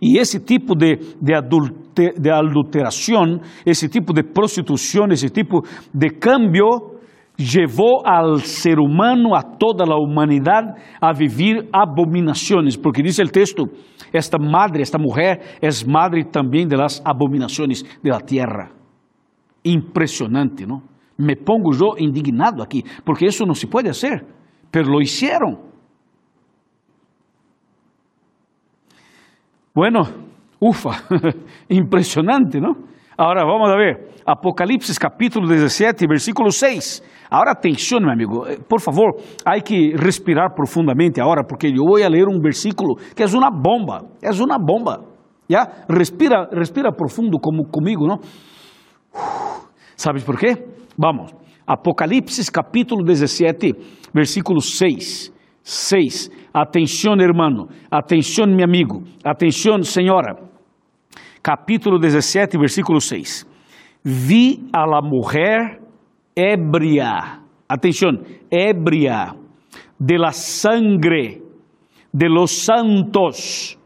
E 0.00 0.18
esse 0.18 0.40
tipo 0.40 0.74
de, 0.74 0.98
de, 1.20 1.34
adulte, 1.34 2.12
de 2.18 2.30
adulteração, 2.30 3.40
esse 3.64 3.88
tipo 3.88 4.12
de 4.12 4.22
prostituição, 4.22 5.06
esse 5.10 5.30
tipo 5.30 5.62
de 5.94 6.10
cambio, 6.10 6.99
levou 7.54 8.02
ao 8.04 8.38
ser 8.38 8.78
humano, 8.78 9.34
a 9.34 9.42
toda 9.42 9.84
a 9.84 9.96
humanidade, 9.96 10.74
a 11.00 11.12
viver 11.12 11.68
abominações, 11.72 12.76
porque 12.76 13.02
diz 13.02 13.18
o 13.18 13.24
texto: 13.24 13.68
esta 14.12 14.38
madre, 14.38 14.82
esta 14.82 14.98
mulher, 14.98 15.58
é 15.60 15.68
madre 15.86 16.24
também 16.24 16.66
de 16.66 16.76
las 16.76 17.02
abominações 17.04 17.82
de 17.82 18.10
la 18.10 18.20
tierra. 18.20 18.70
Impressionante, 19.64 20.66
não? 20.66 20.82
Me 21.18 21.36
pongo 21.36 21.70
eu 21.74 21.98
indignado 21.98 22.62
aqui, 22.62 22.82
porque 23.04 23.26
isso 23.26 23.44
não 23.44 23.54
se 23.54 23.66
pode 23.66 23.88
fazer 23.88 24.24
pero 24.70 24.88
lo 24.88 25.00
hicieron. 25.00 25.58
Bueno, 29.74 30.02
ufa, 30.58 30.90
impresionante, 31.68 32.60
¿no? 32.60 32.76
Ahora 33.20 33.44
vamos 33.44 33.68
a 33.68 33.76
ver, 33.76 34.14
Apocalipsis 34.24 34.98
capítulo 34.98 35.46
17, 35.46 36.06
versículo 36.08 36.50
6. 36.50 37.02
Ahora 37.28 37.52
atención, 37.52 38.02
meu 38.02 38.12
amigo, 38.12 38.48
eh, 38.48 38.56
por 38.66 38.80
favor, 38.80 39.14
hay 39.44 39.60
que 39.60 39.92
respirar 39.94 40.54
profundamente 40.56 41.20
ahora, 41.20 41.44
porque 41.46 41.66
eu 41.66 41.84
vou 41.84 41.98
ler 41.98 42.26
um 42.26 42.40
versículo 42.40 42.96
que 43.14 43.22
é 43.22 43.26
uma 43.26 43.50
bomba, 43.50 44.08
é 44.22 44.30
uma 44.42 44.56
bomba. 44.58 45.04
¿Ya? 45.46 45.84
Respira, 45.86 46.48
respira 46.50 46.92
profundo 46.92 47.38
como 47.38 47.64
comigo, 47.64 48.06
¿no? 48.06 48.20
¿Sabes 49.96 50.24
por 50.24 50.38
qué? 50.38 50.54
Vamos. 50.96 51.34
Apocalipse 51.66 52.50
capítulo 52.50 53.04
17, 53.04 53.74
versículo 54.14 54.62
6. 54.62 55.30
6. 55.62 56.30
Atenção, 56.54 57.20
hermano. 57.20 57.68
Atenção, 57.90 58.46
meu 58.46 58.64
amigo. 58.64 59.02
Atenção, 59.22 59.82
senhora. 59.82 60.49
Capítulo 61.42 61.98
17, 61.98 62.58
versículo 62.58 63.00
6. 63.00 63.46
Vi 64.04 64.68
a 64.72 64.86
la 64.86 65.00
mujer 65.00 65.80
ebria. 66.34 67.40
Atenção, 67.68 68.18
ebria 68.50 69.34
de 69.98 70.18
la 70.18 70.32
sangre 70.32 71.40
de 72.12 72.28
los 72.28 72.50
santos 72.50 73.78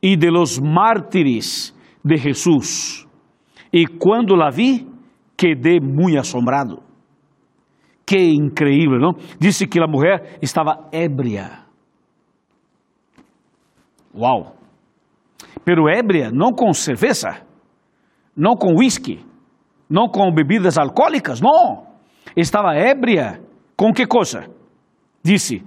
y 0.00 0.16
de 0.16 0.30
los 0.30 0.60
mártires 0.60 1.74
de 2.02 2.18
Jesús. 2.18 3.06
Y 3.70 3.86
cuando 3.86 4.36
la 4.36 4.50
vi, 4.50 4.86
quedé 5.36 5.80
muy 5.80 6.16
asombrado. 6.16 6.82
Qué 8.04 8.18
increíble, 8.18 8.98
¿no? 8.98 9.12
Dice 9.38 9.68
que 9.68 9.78
la 9.78 9.86
mujer 9.86 10.38
estaba 10.40 10.88
ebria. 10.90 11.66
Wow. 14.12 14.57
Pero 15.64 15.88
ebria 15.88 16.30
não 16.30 16.52
com 16.52 16.72
cerveja, 16.72 17.42
não 18.36 18.54
com 18.56 18.76
whisky, 18.76 19.24
não 19.88 20.08
com 20.08 20.32
bebidas 20.32 20.78
alcoólicas, 20.78 21.40
não. 21.40 21.86
Estava 22.36 22.76
ebria 22.76 23.40
com 23.76 23.92
que 23.92 24.06
coisa? 24.06 24.48
Disse, 25.22 25.62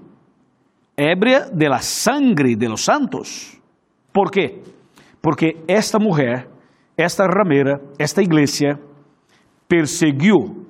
ebria 0.97 1.49
de 1.51 1.67
la 1.67 1.79
sangre 1.79 2.55
de 2.55 2.67
los 2.67 2.81
santos. 2.81 3.59
¿Por 4.11 4.31
quê? 4.31 4.61
Porque 5.21 5.63
esta 5.67 5.99
mulher, 5.99 6.49
esta 6.97 7.27
ramera, 7.27 7.79
esta 7.97 8.21
igreja 8.21 8.79
perseguiu 9.67 10.67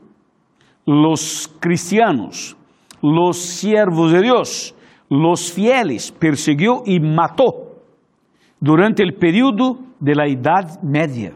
los 0.85 1.47
cristianos, 1.59 2.55
los 3.01 3.37
siervos 3.37 4.11
de 4.11 4.21
Deus, 4.21 4.75
los 5.09 5.51
fieles, 5.51 6.11
perseguiu 6.11 6.83
e 6.85 6.99
matou 6.99 7.70
durante 8.61 9.03
o 9.03 9.11
período 9.17 9.79
de 9.99 10.13
la 10.13 10.27
Idade 10.27 10.77
Média, 10.83 11.33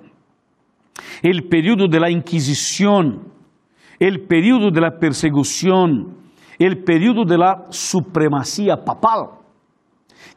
o 1.24 1.50
período 1.50 1.88
de 1.88 2.00
la 2.00 2.12
Inquisição, 2.12 3.22
o 4.00 4.20
período 4.28 4.70
de 4.70 4.80
la 4.80 4.92
persecução, 4.92 6.14
o 6.60 6.76
período 6.86 7.26
de 7.26 7.36
la 7.36 7.66
supremacia 7.72 8.78
papal, 8.78 9.42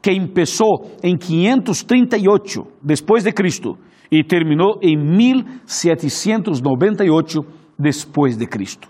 que 0.01 0.19
começou 0.19 0.97
em 1.03 1.15
538 1.17 2.67
depois 2.83 3.25
de 3.25 3.33
Cristo 3.33 3.77
e 4.11 4.25
terminou 4.25 4.79
em 4.81 4.97
1798 4.97 7.45
depois 7.79 8.39
de 8.39 8.47
Cristo. 8.47 8.89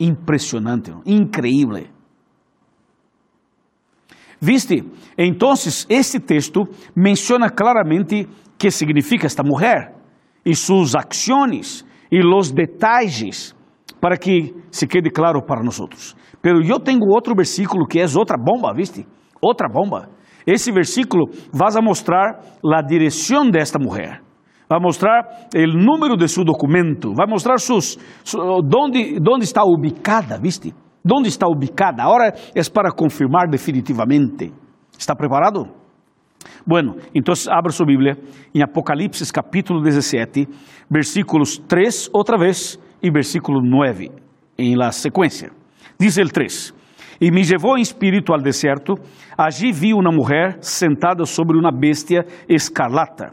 Impressionante, 0.00 0.92
increíble. 1.06 1.86
Viste? 4.40 4.82
Então, 5.18 5.52
este 5.88 6.18
texto 6.18 6.62
menciona 6.96 7.50
claramente 7.50 8.26
que 8.58 8.70
significa 8.70 9.26
esta 9.26 9.42
mulher 9.42 9.94
e 10.44 10.54
suas 10.54 10.94
ações 10.94 11.84
e 12.10 12.20
os 12.24 12.50
detalhes 12.50 13.54
para 14.00 14.16
que 14.16 14.54
se 14.70 14.86
quede 14.86 15.10
claro 15.10 15.42
para 15.42 15.62
nós. 15.62 16.16
Pero 16.40 16.62
eu 16.64 16.80
tenho 16.80 17.00
outro 17.06 17.34
versículo 17.34 17.86
que 17.86 18.00
é 18.00 18.04
outra 18.16 18.38
bomba, 18.38 18.72
viste? 18.74 19.06
Outra 19.42 19.68
bomba. 19.68 20.08
Esse 20.46 20.72
versículo 20.72 21.26
vai 21.52 21.70
mostrar 21.82 22.40
a 22.64 22.82
direção 22.82 23.50
desta 23.50 23.78
mulher. 23.78 24.22
Vai 24.68 24.78
mostrar 24.80 25.48
o 25.54 25.76
número 25.76 26.16
de 26.16 26.28
seu 26.28 26.44
documento, 26.44 27.12
vai 27.12 27.26
mostrar 27.26 27.58
sus, 27.58 27.98
su, 28.22 28.38
onde, 28.40 29.18
onde 29.28 29.44
está 29.44 29.64
ubicada, 29.64 30.38
viste? 30.38 30.72
Onde 31.04 31.28
está 31.28 31.46
ubicada? 31.46 32.02
Agora 32.02 32.34
é 32.54 32.62
para 32.72 32.92
confirmar 32.92 33.48
definitivamente. 33.48 34.52
Está 34.98 35.14
preparado? 35.14 35.66
Bueno, 36.66 36.96
então 37.14 37.34
abra 37.48 37.72
sua 37.72 37.86
Bíblia 37.86 38.16
em 38.54 38.62
Apocalipse 38.62 39.30
capítulo 39.32 39.82
17, 39.82 40.46
versículos 40.90 41.58
3 41.58 42.10
outra 42.12 42.38
vez 42.38 42.78
e 43.02 43.10
versículo 43.10 43.60
9 43.62 44.10
em 44.58 44.76
la 44.76 44.92
sequência. 44.92 45.50
Diz 45.98 46.18
el 46.18 46.30
3: 46.30 46.74
E 47.20 47.30
me 47.30 47.42
levou 47.42 47.76
em 47.76 47.82
espírito 47.82 48.32
ao 48.32 48.40
deserto, 48.40 48.94
allí 49.36 49.72
vi 49.72 49.92
uma 49.92 50.10
mulher 50.12 50.58
sentada 50.60 51.24
sobre 51.24 51.58
uma 51.58 51.72
bestia 51.72 52.24
escarlata, 52.48 53.32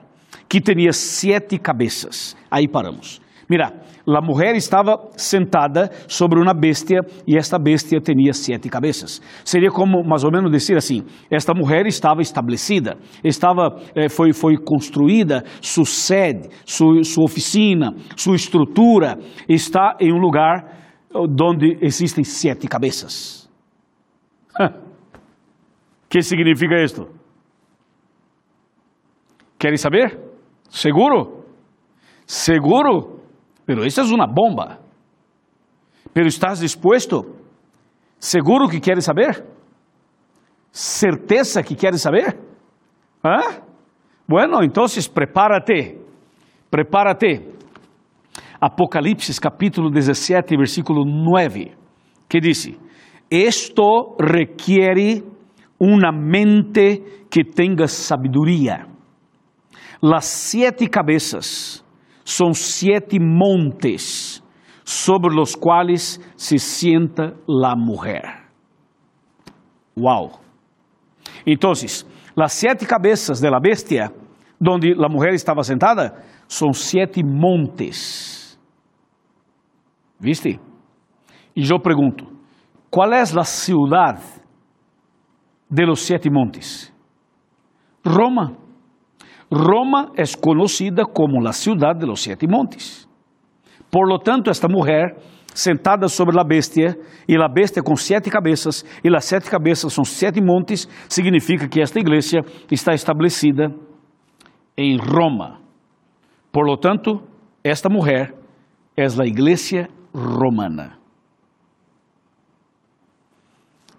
que 0.49 0.61
tinha 0.61 0.91
sete 0.91 1.57
cabeças. 1.57 2.35
Aí 2.49 2.67
paramos. 2.67 3.21
Mira, 3.49 3.73
a 4.05 4.21
mulher 4.21 4.55
estava 4.55 5.09
sentada 5.15 5.89
sobre 6.07 6.39
uma 6.39 6.53
bestia 6.53 6.99
e 7.25 7.37
esta 7.37 7.57
bestia 7.57 8.01
tinha 8.01 8.33
sete 8.33 8.69
cabeças. 8.69 9.21
Seria 9.45 9.71
como 9.71 10.03
mais 10.03 10.25
ou 10.25 10.31
menos 10.31 10.51
dizer 10.51 10.75
assim: 10.75 11.05
esta 11.31 11.53
mulher 11.53 11.85
estava 11.87 12.21
estabelecida, 12.21 12.97
estava 13.23 13.79
eh, 13.95 14.09
foi 14.09 14.33
foi 14.33 14.57
construída, 14.57 15.45
sua 15.61 15.85
sede, 15.85 16.49
sua, 16.65 17.03
sua 17.03 17.23
oficina, 17.23 17.95
sua 18.17 18.35
estrutura 18.35 19.17
está 19.47 19.95
em 19.99 20.11
um 20.11 20.19
lugar 20.19 20.77
onde 21.13 21.77
existem 21.81 22.25
sete 22.25 22.67
cabeças. 22.67 23.49
que 26.09 26.21
significa 26.21 26.83
isto? 26.83 27.07
Querem 29.57 29.77
saber? 29.77 30.19
Seguro? 30.69 31.45
Seguro? 32.25 33.16
Pero 33.67 33.83
essa 33.83 34.01
é 34.01 34.05
uma 34.05 34.25
bomba. 34.25 34.79
Pero 36.13 36.27
estás 36.27 36.61
disposto? 36.61 37.35
Seguro 38.17 38.69
que 38.69 38.79
queres 38.79 39.03
saber? 39.03 39.45
Certeza 40.71 41.61
que 41.61 41.75
queres 41.75 42.01
saber? 42.01 42.39
¿Ah? 43.21 43.59
Bueno, 44.25 44.63
entonces 44.63 45.09
prepárate. 45.09 45.99
Prepárate. 46.69 47.55
Apocalipse 48.59 49.37
capítulo 49.39 49.89
17, 49.91 50.55
versículo 50.57 51.03
9, 51.05 51.75
que 52.29 52.39
diz: 52.39 52.71
Esto 53.29 54.15
requiere 54.17 55.23
uma 55.77 56.13
mente 56.13 57.27
que 57.29 57.43
tenha 57.43 57.87
sabedoria. 57.87 58.87
Las 60.01 60.25
siete 60.25 60.87
cabeças 60.87 61.83
são 62.27 62.53
sete 62.53 63.17
montes 63.21 64.43
sobre 64.83 65.39
os 65.39 65.55
quais 65.55 66.19
se 66.35 66.59
sienta 66.59 67.37
a 67.47 67.73
mulher. 67.73 68.49
Wow! 69.97 70.37
Então, 71.45 71.71
as 71.71 72.51
sete 72.51 72.85
cabeças 72.85 73.39
da 73.39 73.57
bestia, 73.61 74.11
onde 74.61 74.91
a 74.91 75.07
mulher 75.07 75.35
estava 75.35 75.63
sentada, 75.63 76.21
são 76.49 76.73
sete 76.73 77.23
montes. 77.23 78.59
¿Viste? 80.19 80.59
E 81.55 81.61
eu 81.61 81.79
pergunto, 81.79 82.25
qual 82.91 83.13
é 83.13 83.21
a 83.21 83.43
cidade 83.45 84.21
de 85.71 85.85
los 85.85 86.01
sete 86.01 86.29
montes? 86.29 86.93
Roma. 88.05 88.66
Roma 89.51 90.11
é 90.15 90.23
conhecida 90.39 91.05
como 91.05 91.45
a 91.47 91.53
cidade 91.53 91.99
de 91.99 92.05
los 92.05 92.21
siete 92.21 92.47
montes. 92.47 93.07
Por 93.89 94.07
lo 94.07 94.19
tanto, 94.19 94.49
esta 94.49 94.67
mulher 94.67 95.15
sentada 95.53 96.07
sobre 96.07 96.39
a 96.39 96.43
bestia, 96.43 96.95
e 97.27 97.35
a 97.35 97.47
bestia 97.47 97.81
com 97.81 97.95
sete 97.95 98.29
cabeças, 98.29 98.85
e 99.03 99.15
as 99.15 99.25
sete 99.25 99.49
cabeças 99.49 99.91
são 99.93 100.03
sete 100.03 100.39
montes, 100.41 100.87
significa 101.09 101.67
que 101.67 101.81
esta 101.81 101.99
igreja 101.99 102.41
está 102.69 102.93
estabelecida 102.93 103.73
em 104.77 104.97
Roma. 104.97 105.59
Por 106.51 106.65
lo 106.65 106.77
tanto, 106.77 107.23
esta 107.63 107.89
mulher 107.89 108.35
é 108.95 109.05
a 109.05 109.25
igreja 109.25 109.89
romana. 110.13 110.97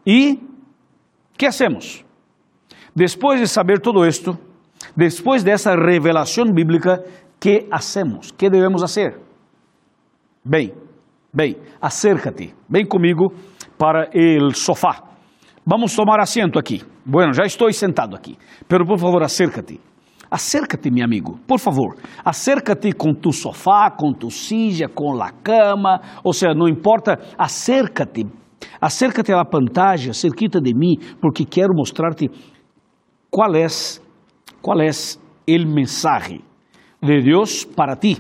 E 0.07 0.39
que 1.37 1.47
hacemos? 1.47 2.05
Depois 2.95 3.41
de 3.41 3.47
saber 3.47 3.81
todo 3.81 4.07
isto, 4.07 4.39
Después 4.99 5.45
de 5.45 5.53
esa 5.53 5.77
revelación 5.77 6.53
bíblica, 6.53 6.99
¿qué 7.39 7.69
hacemos? 7.71 8.33
¿Qué 8.33 8.51
debemos 8.51 8.83
hacer? 8.83 9.21
Ven, 10.43 10.73
ven, 11.33 11.57
acércate, 11.81 12.53
ven 12.69 12.85
conmigo 12.85 13.29
para 13.77 14.09
el 14.13 14.57
sofá. 14.57 15.05
Vamos 15.65 15.95
tomar 15.95 16.21
asiento 16.21 16.59
aqui. 16.59 16.83
Bueno, 17.05 17.33
já 17.33 17.45
estou 17.45 17.73
sentado 17.73 18.17
aqui, 18.17 18.37
pero 18.67 18.85
por 18.85 18.99
favor, 18.99 19.23
acércate. 19.23 19.81
Acércate, 20.29 20.91
meu 20.91 21.05
amigo, 21.05 21.39
por 21.47 21.61
favor. 21.61 21.95
Acércate 22.25 22.93
com 22.93 23.15
tu 23.15 23.31
sofá, 23.31 23.93
com 23.97 24.13
tu 24.13 24.33
silla, 24.33 24.89
com 24.89 25.23
a 25.23 25.31
cama, 25.31 26.01
ou 26.25 26.33
seja, 26.33 26.55
não 26.55 26.67
importa, 26.67 27.21
acércate. 27.39 28.27
Acércate 28.81 29.33
à 29.33 29.45
pantalla, 29.45 30.13
cerquita 30.13 30.61
de 30.61 30.75
mim, 30.75 30.99
porque 31.21 31.45
quero 31.45 31.73
mostrar-te 31.73 32.29
qual 33.31 33.55
é 33.55 33.69
qual 34.69 34.83
é 34.83 34.91
o 34.91 35.67
mensaje 35.67 36.43
de 37.01 37.23
Deus 37.23 37.65
para 37.65 37.97
ti 37.97 38.19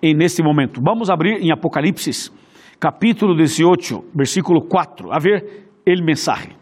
en 0.00 0.22
este 0.22 0.42
momento. 0.42 0.80
Vamos 0.82 1.10
abrir 1.10 1.42
em 1.42 1.52
Apocalipse, 1.52 2.32
capítulo 2.80 3.36
18, 3.36 4.02
versículo 4.14 4.62
4, 4.62 5.12
a 5.12 5.18
ver 5.18 5.68
el 5.84 6.02
mensaje. 6.02 6.56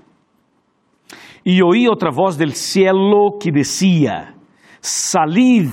E 1.47 1.63
oí 1.63 1.87
outra 1.87 2.11
voz 2.11 2.37
del 2.37 2.53
cielo 2.53 3.39
que 3.41 3.53
decía, 3.53 4.35
salid 4.81 5.69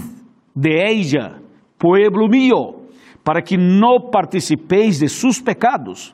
de 0.54 0.88
ella, 0.88 1.42
pueblo 1.80 2.28
mío, 2.28 2.84
para 3.24 3.42
que 3.42 3.58
no 3.58 4.12
participéis 4.12 5.00
de 5.00 5.08
sus 5.08 5.42
pecados 5.42 6.14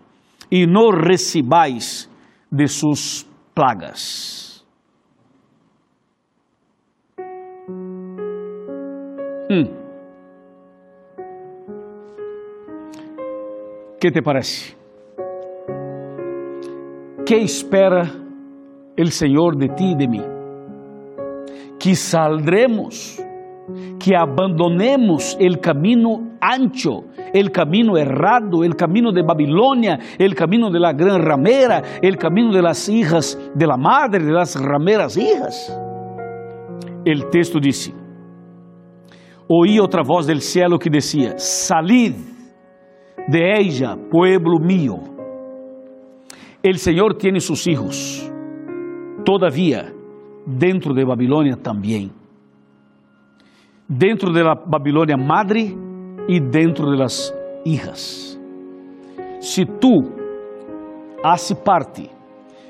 e 0.50 0.66
no 0.66 0.92
recibáis 0.92 2.10
de 2.50 2.66
sus 2.70 3.28
plagas. 3.54 4.47
Hum. 9.50 9.66
Que 14.00 14.12
te 14.12 14.22
parece? 14.22 14.76
Que 17.26 17.38
espera 17.38 18.12
o 19.00 19.06
Senhor 19.08 19.56
de 19.56 19.70
ti 19.70 19.94
e 19.94 19.96
de 19.96 20.08
mim? 20.08 20.24
Que 21.80 21.96
saldremos, 21.96 23.24
que 24.00 24.16
abandonemos 24.16 25.38
o 25.40 25.60
caminho 25.60 26.32
ancho, 26.42 27.06
o 27.34 27.52
caminho 27.52 27.98
errado, 27.98 28.60
o 28.60 28.76
caminho 28.76 29.14
de 29.14 29.24
Babilônia, 29.24 29.98
o 30.20 30.36
caminho 30.36 30.70
de 30.70 30.80
la 30.80 30.92
gran 30.92 31.22
ramera, 31.22 31.82
o 32.04 32.18
caminho 32.18 32.52
de 32.52 32.62
las 32.62 32.90
hijas 32.90 33.38
de 33.56 33.66
la 33.66 33.78
madre, 33.78 34.24
de 34.26 34.32
las 34.32 34.56
rameras 34.56 35.16
hijas. 35.16 35.72
O 37.06 37.30
texto 37.30 37.60
disse: 37.60 38.07
Oí 39.50 39.80
outra 39.80 40.04
voz 40.04 40.28
del 40.28 40.42
cielo 40.42 40.78
que 40.78 40.90
decía: 40.90 41.38
Salid 41.38 42.14
de 43.28 43.60
ella, 43.60 43.96
pueblo 44.10 44.60
mío. 44.60 44.96
El 46.62 46.78
Señor 46.78 47.18
tiene 47.18 47.40
sus 47.40 47.66
hijos, 47.68 48.30
todavía 49.24 49.94
dentro 50.46 50.94
de 50.94 51.06
Babilonia 51.06 51.56
también. 51.56 52.12
Dentro 53.88 54.34
de 54.34 54.44
la 54.44 54.54
Babilonia 54.66 55.16
madre 55.16 55.74
y 56.28 56.40
dentro 56.42 56.92
de 56.92 56.98
las 56.98 57.34
hijas. 57.64 58.38
Si 59.40 59.66
tú 59.66 60.12
haces 61.24 61.58
parte, 61.58 62.10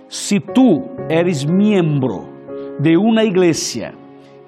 si 0.08 0.40
tú 0.40 0.86
eres 1.10 1.48
miembro 1.48 2.26
de 2.80 2.96
una 2.98 3.24
iglesia 3.24 3.94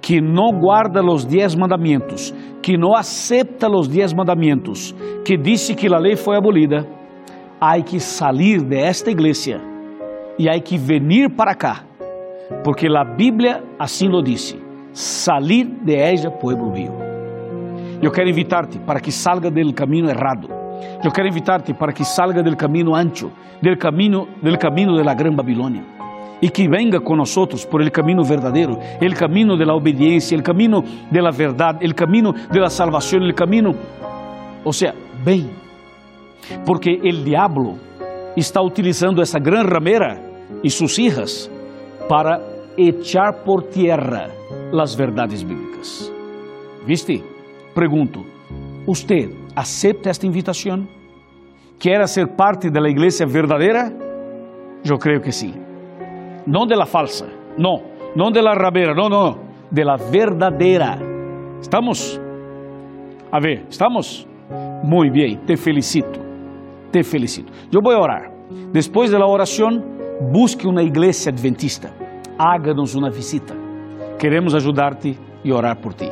que 0.01 0.21
não 0.21 0.51
guarda 0.51 1.03
os 1.03 1.25
dez 1.25 1.55
mandamentos, 1.55 2.33
que 2.61 2.77
não 2.77 2.95
acepta 2.95 3.69
os 3.69 3.87
dez 3.87 4.13
mandamentos, 4.13 4.95
que 5.25 5.37
disse 5.37 5.75
que 5.75 5.93
a 5.93 5.97
lei 5.97 6.15
foi 6.15 6.37
abolida, 6.37 6.87
há 7.59 7.79
que 7.81 7.99
sair 7.99 8.61
de 8.63 8.77
esta 8.77 9.11
igreja 9.11 9.61
e 10.37 10.49
há 10.49 10.59
que 10.59 10.77
venir 10.77 11.29
para 11.35 11.53
cá, 11.53 11.83
porque 12.63 12.87
a 12.87 13.03
Bíblia 13.03 13.63
assim 13.77 14.07
lo 14.07 14.21
disse: 14.21 14.57
salir 14.93 15.65
de 15.83 15.93
ella, 15.93 16.31
pueblo 16.31 16.71
mío. 16.71 16.93
Eu 18.01 18.11
quero 18.11 18.29
invitar-te 18.29 18.79
para 18.79 19.01
que 19.01 19.11
salga 19.11 19.51
do 19.51 19.73
caminho 19.73 20.09
errado. 20.09 20.47
Eu 21.03 21.11
quero 21.11 21.27
invitar-te 21.27 21.73
para 21.73 21.91
que 21.91 22.05
salga 22.05 22.41
do 22.41 22.55
caminho 22.55 22.95
ancho, 22.95 23.29
do 23.61 23.77
caminho, 23.77 24.25
do 24.41 24.57
caminho 24.57 24.95
de 24.95 25.03
la 25.03 25.13
gran 25.13 25.35
Babilônia 25.35 25.98
e 26.41 26.49
que 26.49 26.67
venga 26.67 26.99
com 26.99 27.15
nós 27.15 27.35
por 27.69 27.81
el 27.81 27.91
caminho 27.91 28.23
verdadeiro, 28.23 28.79
el 29.01 29.13
caminho 29.13 29.57
de 29.57 29.65
la 29.65 29.75
obediencia, 29.75 30.35
el 30.35 30.43
caminho 30.43 30.83
de 31.11 31.21
la 31.21 31.31
verdad, 31.31 31.77
el 31.81 31.93
caminho 31.93 32.33
de 32.33 32.59
la 32.59 32.69
salvación, 32.69 33.23
el 33.23 33.33
caminho, 33.33 33.75
ou 34.63 34.73
seja, 34.73 34.95
bem, 35.23 35.49
porque 36.65 36.99
el 37.03 37.23
diablo 37.23 37.77
está 38.35 38.61
utilizando 38.61 39.21
essa 39.21 39.39
gran 39.39 39.67
ramera 39.67 40.21
e 40.63 40.69
suas 40.69 40.97
hijas 40.97 41.51
para 42.07 42.41
echar 42.77 43.43
por 43.43 43.63
tierra 43.63 44.29
las 44.71 44.95
verdades 44.95 45.43
bíblicas. 45.43 46.11
¿Viste? 46.85 47.21
Pregunto, 47.75 48.25
¿usted 48.87 49.29
acepta 49.55 50.09
esta 50.09 50.25
invitação? 50.25 50.87
¿Quer 51.77 52.05
ser 52.07 52.27
parte 52.35 52.69
da 52.69 52.81
igreja 52.89 53.25
verdadeira? 53.25 53.93
Eu 54.83 54.97
creio 54.97 55.21
que 55.21 55.31
sim 55.31 55.68
não 56.49 56.65
de 56.65 56.75
la 56.75 56.87
falsa, 56.87 57.29
não, 57.57 57.83
não 58.15 58.31
de 58.31 58.41
la 58.41 58.53
rabeira, 58.55 58.95
não, 58.95 59.07
não, 59.07 59.37
de 59.71 59.83
la 59.83 59.97
verdadeira. 59.97 60.97
¿Estamos? 61.61 62.19
A 63.31 63.39
ver, 63.39 63.65
¿estamos? 63.69 64.27
Muy 64.83 65.11
bien, 65.11 65.45
te 65.45 65.55
felicito, 65.55 66.19
te 66.91 67.03
felicito. 67.03 67.53
Eu 67.71 67.81
vou 67.83 67.93
orar. 67.93 68.31
Depois 68.73 69.11
da 69.11 69.23
oração, 69.23 69.69
busque 70.31 70.67
uma 70.67 70.81
igreja 70.81 71.29
adventista. 71.29 71.93
Háganos 72.37 72.95
uma 72.95 73.11
visita. 73.11 73.55
Queremos 74.17 74.55
ajudar-te 74.55 75.19
e 75.43 75.53
orar 75.53 75.79
por 75.79 75.93
ti. 75.93 76.09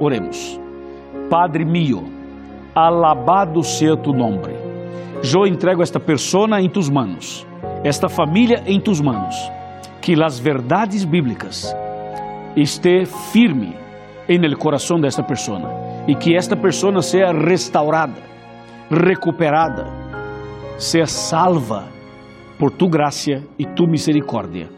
Oremos. 0.00 0.58
Padre 1.30 1.64
mío, 1.64 2.02
alabado 2.74 3.62
seja 3.62 3.96
tu 3.96 4.12
nome. 4.12 4.56
Eu 5.22 5.46
entrego 5.46 5.82
esta 5.82 6.00
pessoa 6.00 6.60
em 6.60 6.68
tus 6.68 6.90
manos 6.90 7.46
esta 7.84 8.08
família 8.08 8.62
em 8.66 8.80
tus 8.80 9.00
manos, 9.00 9.34
que 10.00 10.14
as 10.22 10.38
verdades 10.38 11.04
bíblicas 11.04 11.74
esté 12.56 13.04
firme 13.04 13.74
en 14.28 14.44
el 14.44 14.56
coração 14.56 15.00
desta 15.00 15.22
pessoa 15.22 15.70
e 16.06 16.14
que 16.14 16.36
esta 16.36 16.56
pessoa 16.56 17.02
seja 17.02 17.32
restaurada, 17.32 18.20
recuperada, 18.90 19.86
seja 20.78 21.06
salva 21.06 21.88
por 22.58 22.70
tu 22.70 22.88
graça 22.88 23.42
e 23.58 23.66
tu 23.66 23.86
misericórdia. 23.86 24.68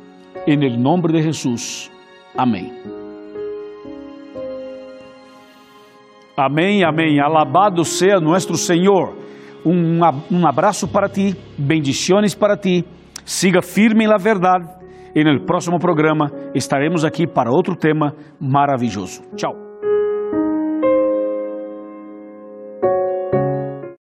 En 0.46 0.62
el 0.62 0.78
nombre 0.78 1.12
de 1.12 1.22
Jesús. 1.22 1.90
Amém. 2.36 2.70
Amém, 6.36 6.84
amém. 6.84 7.20
Alabado 7.20 7.84
seja 7.84 8.20
nosso 8.20 8.54
Senhor. 8.56 9.23
Um, 9.64 10.00
um 10.30 10.46
abraço 10.46 10.86
para 10.88 11.08
ti, 11.08 11.34
bendições 11.58 12.34
para 12.34 12.56
ti. 12.56 12.84
Siga 13.24 13.62
firme 13.62 14.06
na 14.06 14.16
verdade. 14.16 14.68
E 15.14 15.22
no 15.22 15.44
próximo 15.46 15.78
programa 15.78 16.30
estaremos 16.54 17.04
aqui 17.04 17.26
para 17.26 17.50
outro 17.50 17.76
tema 17.76 18.14
maravilhoso. 18.40 19.22
Tchau. 19.36 19.73